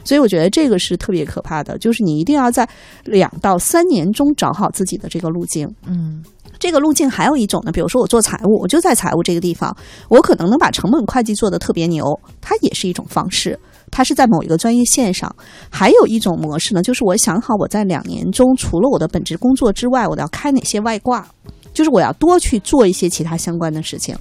[0.02, 2.68] 所以我觉得这个是特别可怕的，就是你一定要在
[3.04, 5.72] 两到三年中找好自己的这个路径。
[5.86, 6.24] 嗯，
[6.62, 9.76] 这个路径还有一种呢，比如说我做财务，我就在财务这个地方，
[10.08, 12.04] 我可能能把成本会计做得特别牛，
[12.40, 13.58] 它也是一种方式。
[13.90, 15.34] 它是在某一个专业线上，
[15.70, 21.26] 还有一种模式呢，就是我想好我在两年中，除了我的本职工作之外，我要开哪些外挂，
[21.74, 24.16] 就是我要多去做一些其他相关的事情。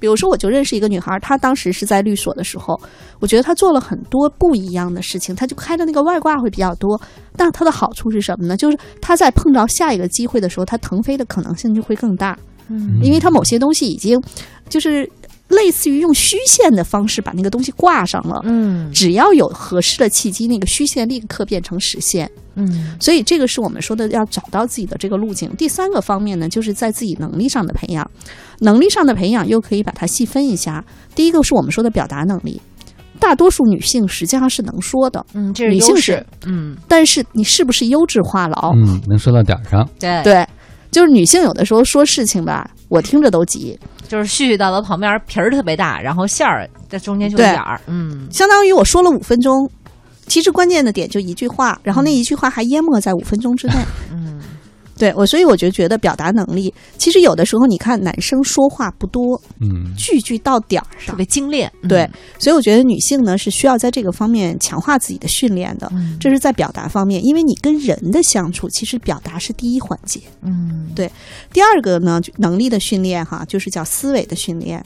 [0.00, 2.78] 比如说，我就认识一个女孩，她当时是在律所的时候，
[3.20, 7.00] 我觉得她做了很多不一样的事情，她就开的那个外挂会比较多。
[7.36, 8.56] 但她的好处是什么呢？
[8.56, 12.38] 就是她在碰到下一个机会的时候，她腾飞的可能性就会更大。
[12.68, 14.20] 嗯，因为她某些东西已经
[14.68, 15.08] 就是。
[15.48, 25.50] 类似于用虚线的方式把那个东西挂上了，嗯，只要有合适的契机，那个虚线立刻变成实线，嗯，所以这个是我们说的要找到自己的这个路径。
[25.56, 28.08] 第三个方面呢，就是在自己能力上的培养，
[28.60, 30.84] 能力上的培养又可以把它细分一下。
[31.14, 32.60] 第一个是我们说的表达能力，
[33.18, 38.74] 大多数女性实际上是能说的，嗯，这是女性是，嗯，但是你是不是优质话痨？
[38.76, 40.22] 嗯，能说到点儿上，对。
[40.22, 40.46] 对，
[40.90, 43.78] 就是女性有的时候说事情吧，我听着都急。
[44.08, 49.70] 就是絮絮叨叨，旁边皮儿特别大，然后馅儿在中间就一点儿，嗯，相当于我说了五分钟，
[50.26, 53.74] 其实关键的点就一句话，然后那一句话还淹没在五分钟之内，
[54.10, 54.40] 嗯。
[54.98, 61.70] 对我，所以我就觉得表达能力，其实有的时候你看男生说话不多，嗯，句句到点儿上，特别精炼。
[61.88, 62.08] 对，
[62.38, 65.90] 所以我觉得女性呢是需要在这个方面强化自己的训练的。
[66.18, 70.20] 这是在表达方面，因为你跟人的相处，其实表达是第一环节。
[70.42, 71.08] 嗯，对。
[71.52, 74.84] 第二个呢，能力的训练哈，就是叫思维的训练。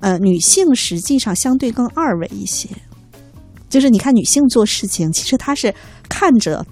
[0.00, 2.68] 呃，女性实际上相对更二维一些，
[3.68, 5.74] 就是你看女性做事情，其实她是
[6.08, 6.64] 看着。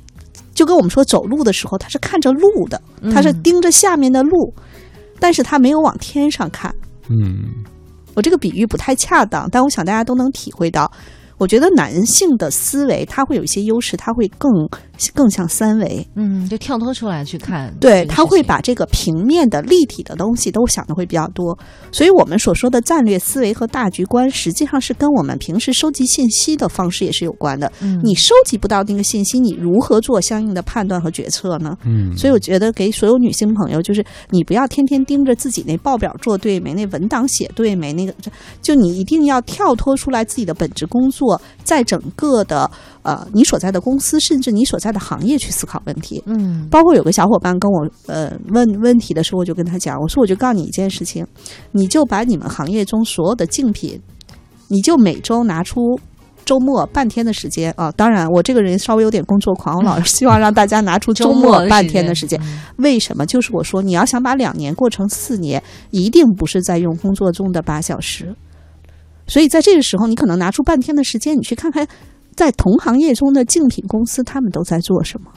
[0.61, 2.78] 就跟我们说走路的时候，他是看着路的，
[3.15, 4.53] 他是盯着下面的路，
[5.19, 6.70] 但是他没有往天上看。
[7.09, 7.49] 嗯，
[8.12, 10.93] 我这个比喻不太恰当，但我想大家都能体会到。
[11.41, 14.53] 我觉得男性的思维他会有一些优势，他会更
[15.15, 21.59] 更像三维，嗯，就跳脱出来去看，对他会把这个平面的立体的东西都想的会比较多。
[21.91, 27.73] 所以我们所说的战略思维和大局观，实际上是跟我们平时收集信息的方式也是有关的。
[27.81, 31.75] 嗯，你收集不到那个信息，你如何做相应的判断和决策呢？
[31.87, 38.15] 嗯，所以我觉得给所有女性朋友，就是你不要天天盯着自己那报表做对没，那文档写对没，那个
[38.61, 41.30] 就你一定要跳脱出来自己的本职工作。
[41.65, 42.70] 在整个的
[43.02, 51.27] 呃，你所在的公司，甚至你所在的行业去思考问题，嗯，包括有个小伙伴跟我呃问问题的时候，我就跟他讲，我说我就告诉你一件事情，
[51.73, 54.01] 你就把你们行业中所有的竞品，
[54.69, 55.81] 你就每周拿出
[56.44, 62.40] 周末半天的时间啊，当然我这个人稍微有点工作狂，我老是希望让大家拿出周末半天的时间，
[62.78, 63.24] 为什么？
[63.24, 68.35] 就是我说你要想把两年过成四年，一定不是在用工作中的八小时。
[69.31, 71.86] 所以在这个时候，你可能拿出半天的时间，你去看看，
[72.35, 75.31] 在同行业中的竞品公司他们都在做什么。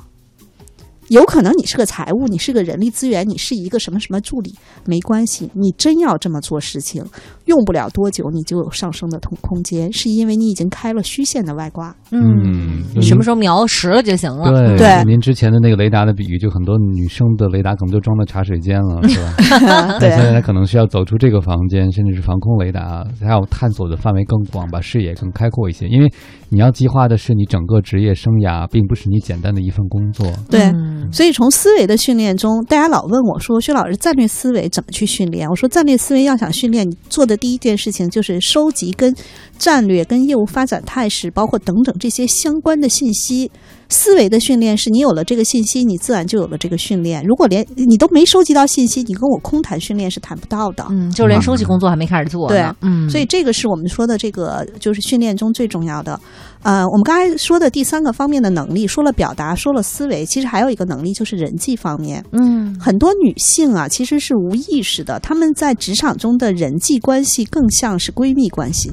[1.14, 4.56] 有可能你是个财务，你是个人力资源，你是一个什么什么助理，
[4.88, 5.48] 没关系。
[5.54, 7.06] 你真要这么做事情，
[7.46, 11.96] 用不了多久，你就有上升的空空间，是因为你已经开了虚线的外挂。
[12.10, 14.50] 嗯，什么时候瞄实了就行了。
[14.50, 19.98] 对对，您之前的那个雷达的比喻，就很多女生的雷达可能都装在茶水间了，是吧？
[20.02, 26.12] 对，现在可能需要走出这个房间，甚至是防空雷达，还要探索的范围更广，把视野更开阔一些，因为。
[26.50, 30.32] 你要计划的是你整个职业生涯，并不是你简单的一份工作。
[30.52, 30.72] 对，
[31.12, 39.16] 所以从思维的训练中，大家老问我说：“薛老师，战略思维怎么去训练？”我说：“战略思维要想训练，你做的第一件事情就是收集跟
[39.58, 43.52] 战略、跟业务发展态势，包括等等这些相关的信息。
[43.90, 47.24] 思维的训练是你有了这个信息，你自然就有了这个训练。
[47.24, 50.84] 如果连你都没收集到信息，你跟我空谈训练是谈不到的。
[50.90, 52.48] 嗯，就连收集工作还没开始做。
[52.48, 56.20] 对，嗯，所以这个是我们说的这个就是训练中最重要的。
[56.64, 62.24] 呃，我们刚才说的第三个方面的能力，说了表达，说了思维，其实还有一个能力就是人际方面。
[62.32, 68.92] 嗯，很多女性啊，其实是无意识的，她们在职场中的人际关系更像是闺蜜关系，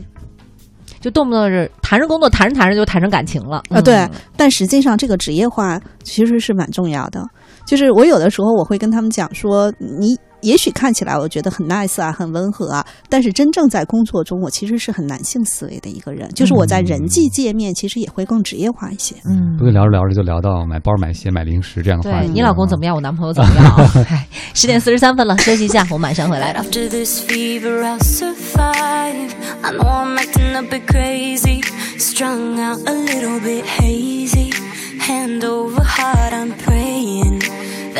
[1.00, 3.80] 就动不动是谈着工作，谈着谈着就谈成感情了啊。
[3.80, 7.24] 对，但实际上这个职业化其实是蛮重要的。
[7.64, 10.18] 就是我有的时候我会跟他们讲说，你。
[10.42, 16.28] 也许看起来我觉得很 nice 啊，很温和啊，但是真正在工作中，我其实是很男性思维的一个人。
[16.30, 19.14] 就是我在人际界面，其实也会更职业化一些。
[19.24, 22.28] 嗯，不会聊着聊着就聊到买包、买鞋、买零食这样的话题。
[22.28, 22.94] 你老公怎么样？
[22.94, 23.88] 我男朋友怎么样？
[24.54, 26.52] 十点四十三分了，休息一下，我马上回来。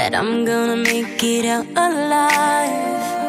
[0.01, 3.20] That I'm gonna make it out alive.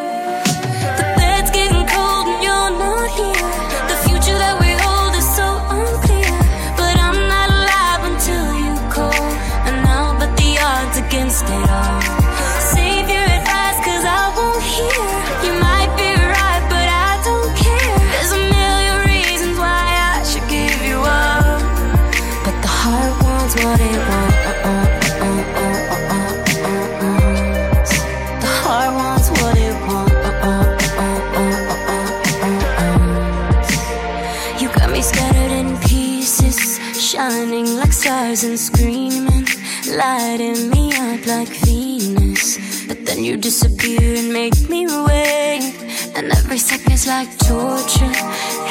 [38.32, 39.45] And screaming,
[39.90, 42.58] lighting me up like Venus.
[42.88, 45.76] But then you disappear and make me wait.
[46.16, 48.16] And every second's like torture,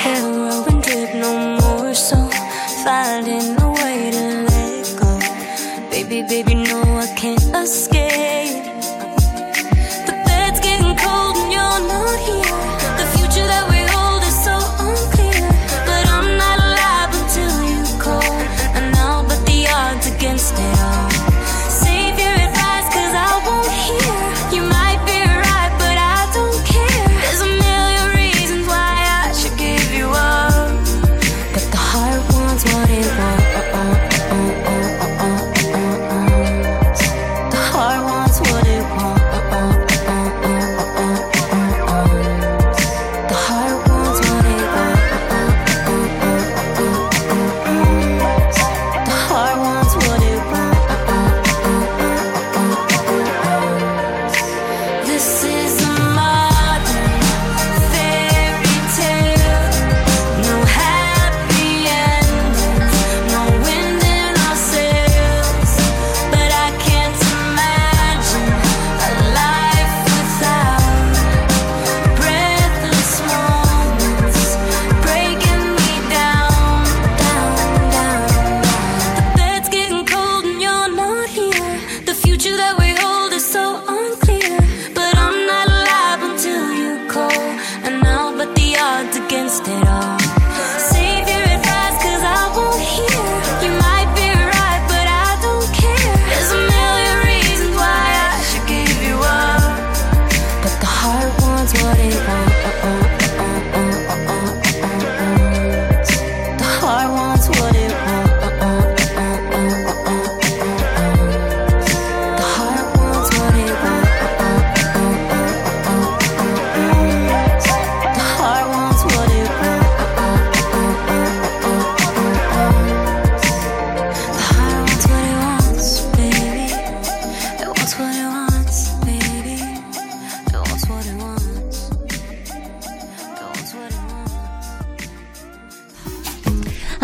[0.01, 1.95] heroin drip, no more.
[1.95, 2.17] So
[2.85, 5.21] finding a way to let go.
[5.91, 6.81] Baby, baby, no,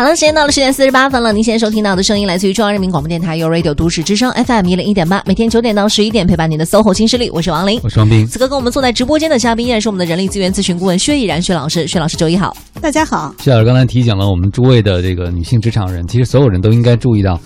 [0.07, 1.33] 了，时间到了十点四十八分了。
[1.33, 8.25] 您现在收听到的声音来自于中央人民广播电台 u Radio 都市之声 FM 一零一点八，每天九点到十一点陪伴您的 SOHO 新势力，我是王琳，我是王斌。
[8.25, 13.35] 此刻跟我们坐在直播间的嘉宾依然是我们的人力资源咨询顾问薛毅然薛老师，薛老师周一好，大家好。
[13.39, 17.37] 薛老师刚才提醒了我们诸位的这个女性职场人，其实所有人都应该注意到，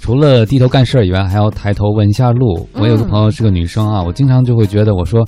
[0.00, 2.66] 除了低头干事儿以外，还要抬头问一下路。
[2.74, 5.22] 我有个朋友是个女生啊，我经常就会觉得，我说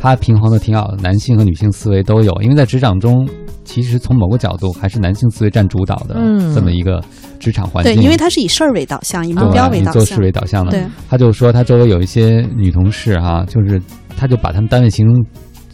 [0.00, 3.28] 她平衡的挺好的，男性和女性思维都有，因为在职场中。
[3.64, 6.14] 其实从某个角度，还是男性思维占主导的
[6.54, 7.02] 这么一个
[7.38, 7.94] 职场环境。
[7.94, 10.72] 对，因为他是以事儿为导向，以目标为导向，做事为导向的。
[10.72, 13.80] 对，他就说他周围有一些女同事哈，就是
[14.16, 15.24] 他就把他们单位形容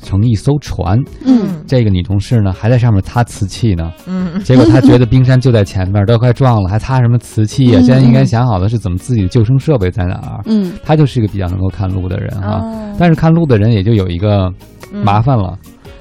[0.02, 0.98] 成一艘船。
[1.24, 3.90] 嗯，这个女同事呢还在上面擦瓷器呢。
[4.06, 7.80] 嗯，结果他觉得冰山就在前面， 都快撞了，还擦什么瓷器呀？
[7.82, 10.42] 现在应该想好的是怎么自己的救生设备在哪儿。
[10.46, 12.62] 嗯，他就是一个比较能够看路的人哈。
[12.98, 14.52] 但是看路的人也就有一个
[14.92, 15.58] 麻烦了。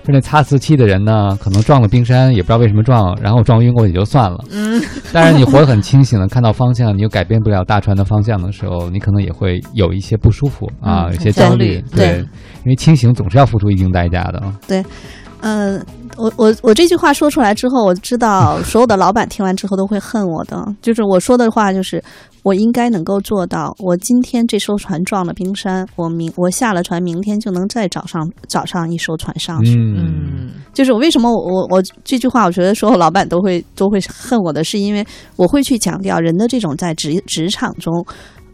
[0.08, 4.38] 就那擦瓷器的人呢，可能撞了冰山，也不知道为什么撞，然后撞晕过去就算了。
[4.52, 4.82] 嗯，
[5.12, 11.84] 但是你活得很清醒的，看到方向，你又改变不了大船的方向的时候，你可能也会有一些不舒服啊，有些焦虑。
[11.94, 12.20] 对，
[12.64, 14.42] 因为清醒总是要付出一定代价的。
[14.66, 14.82] 对，
[15.42, 15.86] 嗯。
[16.16, 20.66] 我我我这句话说出来之后，我知道所有的老板听完之后都会恨我的。
[20.82, 22.04] 就是我说的话，就是
[22.48, 23.76] 我应该能够做到。
[23.80, 29.76] 我今天这艘船撞了冰山，我明我下了船，明天就能再找上找上一艘船上去。
[29.76, 35.06] 嗯，就是我为什么我我我这句话，我觉得所有老板都会都会恨我的，是因为
[35.36, 38.06] 我会去强调人的这种在职职场中。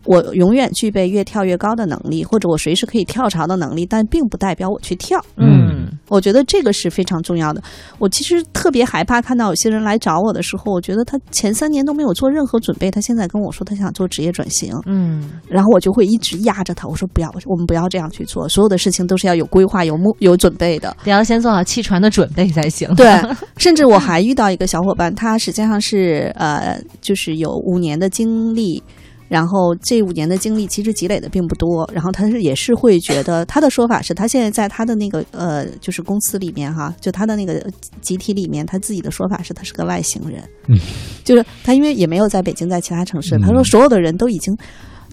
[0.06, 5.20] 我永远具备越跳越高的能力，或者我随时可以跳槽的能力，但并不代表我去跳。
[5.38, 7.62] 嗯，我觉得这个是非常重要的。
[8.00, 14.74] 我其实特别害怕看到有些人来找我的时候，我觉得他前三年都没有做任何准备，他现在跟我说他想做职业转型。
[14.86, 22.94] 嗯，然后我就会一直压着他，我说不要，我们不要这样去做，所有的事情都是要有规划、有目、有准备的，你要先做好弃船的准备才行。
[22.96, 23.22] 对，
[23.58, 28.84] 甚至我还遇到一个小伙伴，他实际上是呃，就是有五年的经历。
[29.28, 37.66] 然后这五年的经历其实积累的并不多，然后他是也是会觉得他的说法是他现在在他的那个呃就是公司里面哈，就他的那个
[38.02, 40.78] 集体里面，他自己的说法是他是个外星人，嗯，
[41.24, 44.56] 就是他因为也没有在北京，在其他城市，他说所有的人都已经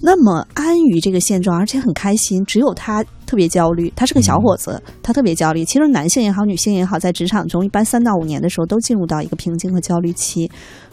[0.03, 3.05] 那么安于这个现状，而且很开心，只有他。
[3.31, 5.65] 特别焦虑，他是个小伙子，他特别焦虑。
[5.65, 10.51] 其实男性也好，女性也好，在职场中一般三到五年的时候都进入到一个瓶颈和焦虑期。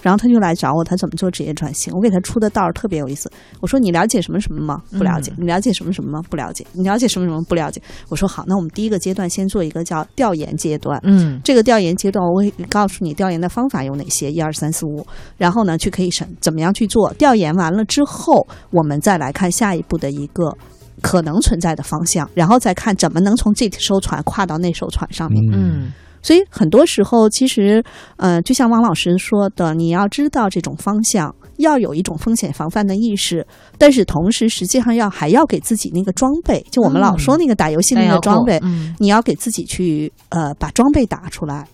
[0.07, 1.91] 然后他就来找我，他怎么做职业转型？
[1.93, 3.29] 我给他出的道儿特别有意思。
[3.59, 4.81] 我说你了解什么什么吗？
[4.91, 5.33] 不了解。
[5.37, 6.21] 你了解什么什么吗？
[6.29, 6.65] 不了解。
[6.71, 7.81] 你了解什么什么不了解？
[8.07, 10.97] 我说好，那我们第一个阶段先做一个叫调研阶段。
[11.03, 15.05] 嗯，这个调研阶段我会告诉你调研的方法有哪些，一二三四五。
[15.35, 17.13] 然后呢，去可以审怎么样去做？
[17.15, 20.55] 调研完了之后，我们再来看下一步的一个。
[20.99, 25.43] 可能存在的方向，然后再看怎么能从这艘船跨到那艘船上面。
[25.53, 25.91] 嗯，
[26.27, 27.81] 所以很多时候，其实，
[28.17, 33.47] 呃，就像王老师说的，你要知道这种方向，要有一种风险防范的意识，
[33.77, 38.59] 但是同时，实际上要还要给自己那个装备，就我们老说那个打游戏那个装备，
[38.99, 41.65] 你要给自己去呃把装备打出来。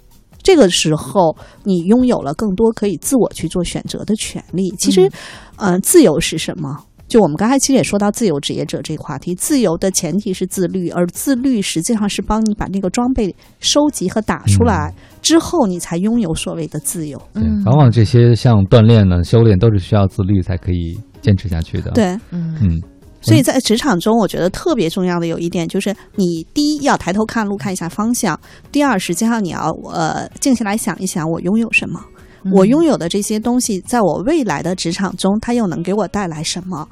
[0.43, 4.69] 这个时候，你拥有了更多可以自我去做选择的权利。
[4.77, 5.09] 其实，
[5.55, 6.77] 呃，自由是什么？
[7.13, 14.91] 就我们刚才其实也说到自由职业者这个话题，自由的前提是自律，而自律实际上是帮你把那个装备收集和打出来
[15.21, 17.21] 之后，你才拥有所谓的自由。
[17.35, 21.91] 对，往往这些像锻炼呢、修炼都是需要自律才可以坚持下去的。
[21.91, 22.81] 对，嗯嗯。
[23.21, 28.35] 所以在职场中，我觉得特别重要的有一点就是，你第一要抬头看路，看一下方向；
[28.71, 32.03] 第二，实际上你要呃静下来想一想，我拥有什么。
[32.51, 36.85] 我拥有的这些东西，在我未来的职场中，它又能给我带来什么？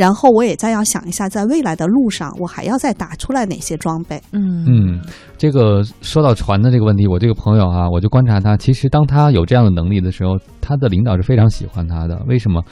[0.00, 4.18] 然后我也再要想一下，在未来的路上，我还要再打出来哪些装备？
[4.32, 5.00] 嗯嗯，
[5.36, 12.18] 这个说到船的这个问题，我这个朋友啊，我就观察他，其实当他有这样的能力的时候，他的领导是非常喜欢他的。
[12.26, 12.62] 为什么？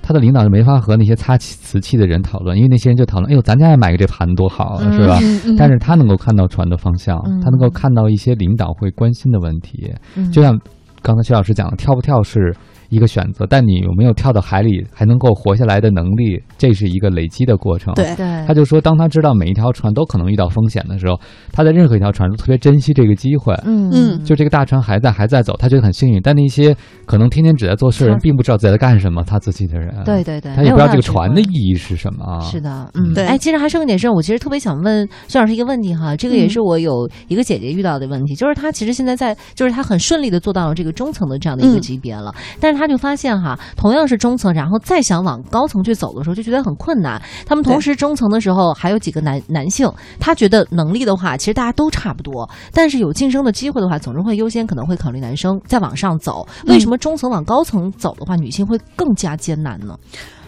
[0.00, 5.18] 他的领导是没法和那些擦瓷器的人讨论，因为那些人就讨论：“哎呦，咱家也买个这盘多好，是吧？”
[5.58, 9.92] 但是他能够看到船的方向，他能够看到一些领导会关心的问题，
[10.32, 10.56] 就像。
[11.02, 12.52] 刚才薛老师讲的，跳不跳是。
[12.88, 16.40] 一个选择，但你有没有跳到海里还能够活下来的能力？
[16.58, 17.92] 这是一个累积的过程。
[17.94, 21.18] 对对，他就说，当他知道每一条船都可能遇到风险的时候，
[21.52, 23.54] 他在任何一条船都特别珍惜这个机会。
[23.64, 26.20] 嗯嗯，就这个大船还在还在走，他觉得很幸运。
[26.22, 32.40] 但那些可能天天只在做事人，并不知道自己在干什么，他自己的人，对对对，他也不知道这个船的意义是什么啊。
[32.40, 33.26] 是的，嗯，对。
[33.26, 42.75] 哎，其实还剩一点事儿，我其实特别想问孙老师一个问题哈，这个也是我有一个姐姐遇到的问题，就是她其实现在在，就是她很顺利的做到了这个中层的这样的一个级别了，但是。
[42.76, 47.20] 他就发现哈，同样是中层，然后再想往高层去走的时候，就觉得很困难。
[47.46, 49.90] 他们同时中层的时候还有几个男男性，
[50.20, 56.46] 他觉得能力的话，其实大家都差不多，但是有晋升的机会的话，总是会优先可能会考虑男生再往上走。
[56.66, 59.96] 为什么中层往高层走的话，女性会更加艰难呢？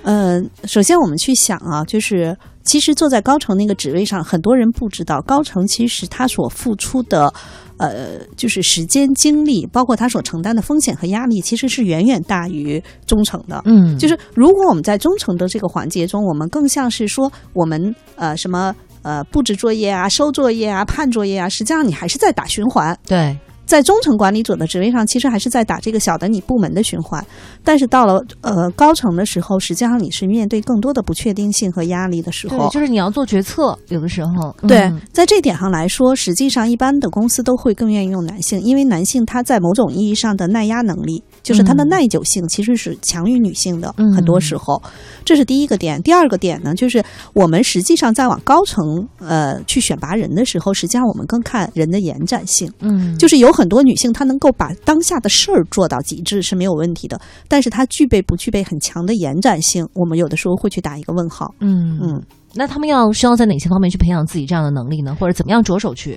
[0.05, 2.35] 呃，首先我们去想啊，就是
[2.69, 7.33] 其实坐在高层那个职位上，很多人不知道，高层其实他所付出的，
[7.79, 13.63] 呃，就是时间、精力，包括他所承担的风险和压力，其实是远远大于中层的。
[13.65, 22.95] 嗯，就是如果我们在中层的这个环节中，我们更像是说我们呃什么呃布置作业啊、收作业啊、判作业啊，实际上你还是在打循环。
[23.07, 23.35] 对。
[23.69, 27.23] 在中层管理者的职位上，其实还是在打这个小的你部门的循环，
[27.63, 32.57] 但是到了呃高层的时候，实际上你是面对更多的不确定性和压力的时候。
[32.57, 34.57] 对，就是你要做决策，有的时候。
[34.67, 43.95] 对，在这点上来说，实际上一般的公司都会更愿意用男性，因为男性他在某种意义上的耐压能力，就是他的耐久性其实是强于女性的。
[44.17, 44.83] 很多时候，
[45.27, 46.03] 这是第一个点。
[46.03, 47.05] 第二个点呢，就是
[47.35, 52.73] 我们实际上在往高层呃去选拔人的时候，实际上我们更看人的延展性。
[52.81, 53.58] 嗯，就是有。
[53.59, 61.53] 很多女性她能够把当下的事儿做到极致是没有问题的，但是她具备不具备很强的延展性，我们有的时候会去打一个问号。
[61.59, 62.23] 嗯嗯，
[62.55, 65.17] 那他们要需要在哪些方面去培养自己这样的能力呢？
[65.19, 66.17] 或者怎么样着手去？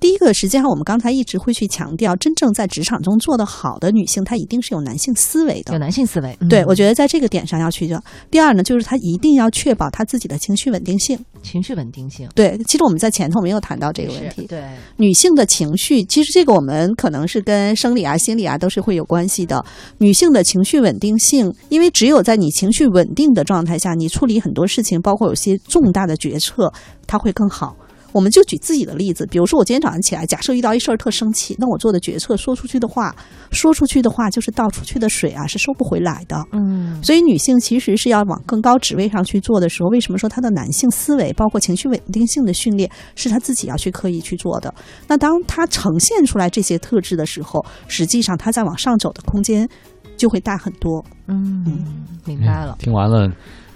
[0.00, 6.36] 第一个，实际上我们刚才一直会去强调，真正在职场中做得好的女性，她一定是有男性思维的，有男性思维。
[6.48, 8.02] 对，我觉得在这个点上要去做。
[8.30, 11.18] 第二呢，就是她一定要确保她自己的情绪稳定性。
[11.42, 14.46] 情绪稳定性，对，其实我们在前头没有谈到这个问题。
[14.46, 14.62] 对，
[14.96, 19.64] 女性的情绪，其实这个我们可能是跟生理啊、心理啊都是会有关系的。
[19.98, 26.72] 女性的情绪稳定性，因为只有在你情绪稳定的状态下，你处理很多事情，包括有些重大的决策，
[27.06, 27.76] 它会更好。
[28.12, 33.14] 我们就举自己的例子，比如说我今天早上起来，假设遇到一事儿特生气，那我做的决策、说出去的话、
[33.50, 36.44] 说出去的话，就是倒出去的水啊，是收不回来的。
[36.52, 44.72] 嗯，所以女性其实是要往更高职位上去做的时候，为什么说她的男性思维，包括情绪稳定性的训练，是她自己要去刻意去做的？
[45.08, 49.68] 那当她呈现出来这些特质的时候，实际上她在往上走的空间
[50.16, 51.04] 就会大很多。
[51.28, 52.76] 嗯，明白了。
[52.78, 53.30] 听完了。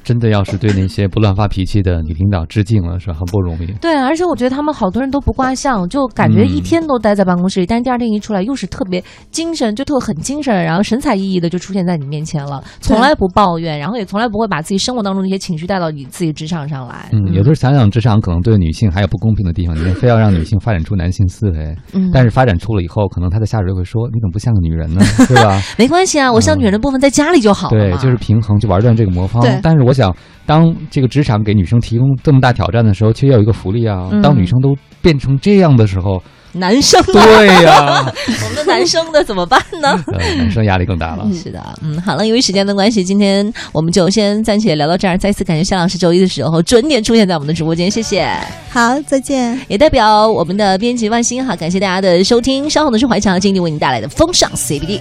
[0.07, 3.67] 真的要是对那些不乱发脾气的女领导致敬了，是吧很不容易。
[3.81, 9.03] 对，而且我觉得他们好多人都不挂相，就感觉一天都待在办公室里，但是第二天一出来又是特别
[9.33, 17.09] 精神，就特很精神，然后神采奕奕的就出现在你面前了，从来不抱怨，然后也从来不会把自己生活当中的一些情绪带到你自己职场上来。
[17.11, 25.03] 嗯，有的时候想想职场可能对女性还有不公平的地方，你们非要让女性发展出男性思维，嗯，但是发展出了以后，可能他的下属就会说你怎么不像个女人呢？
[25.27, 25.61] 对吧？
[25.77, 27.77] 没关系啊，我像女人的部分在家里就好了。
[27.77, 29.43] 对，就是平衡，就玩转这个魔方。
[29.63, 30.15] 但是我想
[30.45, 30.67] 当。
[30.91, 34.09] 这个职场给女生提供这么大挑战的时候，其实要有一个福利啊。
[34.23, 38.05] 当女生都变成这样的时候，男生对呀，
[38.45, 39.99] 我们的男生的怎么办呢？
[40.39, 41.27] 男生压力更大了。
[41.35, 45.19] 是的，嗯，好了，由于时间的关系，今天我们就先暂且聊到这儿。
[45.19, 48.29] 再次感谢夏老师周一的时候准点出现在我们的直播间，谢谢。
[48.71, 49.59] 好，再见。
[49.69, 52.69] 也代表我们的编辑万星哈，感谢大家的收听。
[52.71, 55.01] 稍后呢是怀强经理为您带来的风尚 CBD。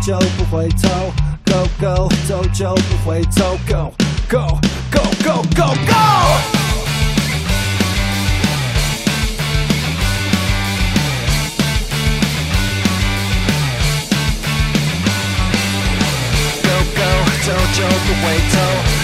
[0.00, 1.12] 就不回头
[1.44, 3.58] ，Go Go 走就不回头。
[3.68, 3.92] go
[4.28, 4.50] go，go，go
[4.90, 6.60] go go go go go。
[17.42, 18.99] 走就不回头。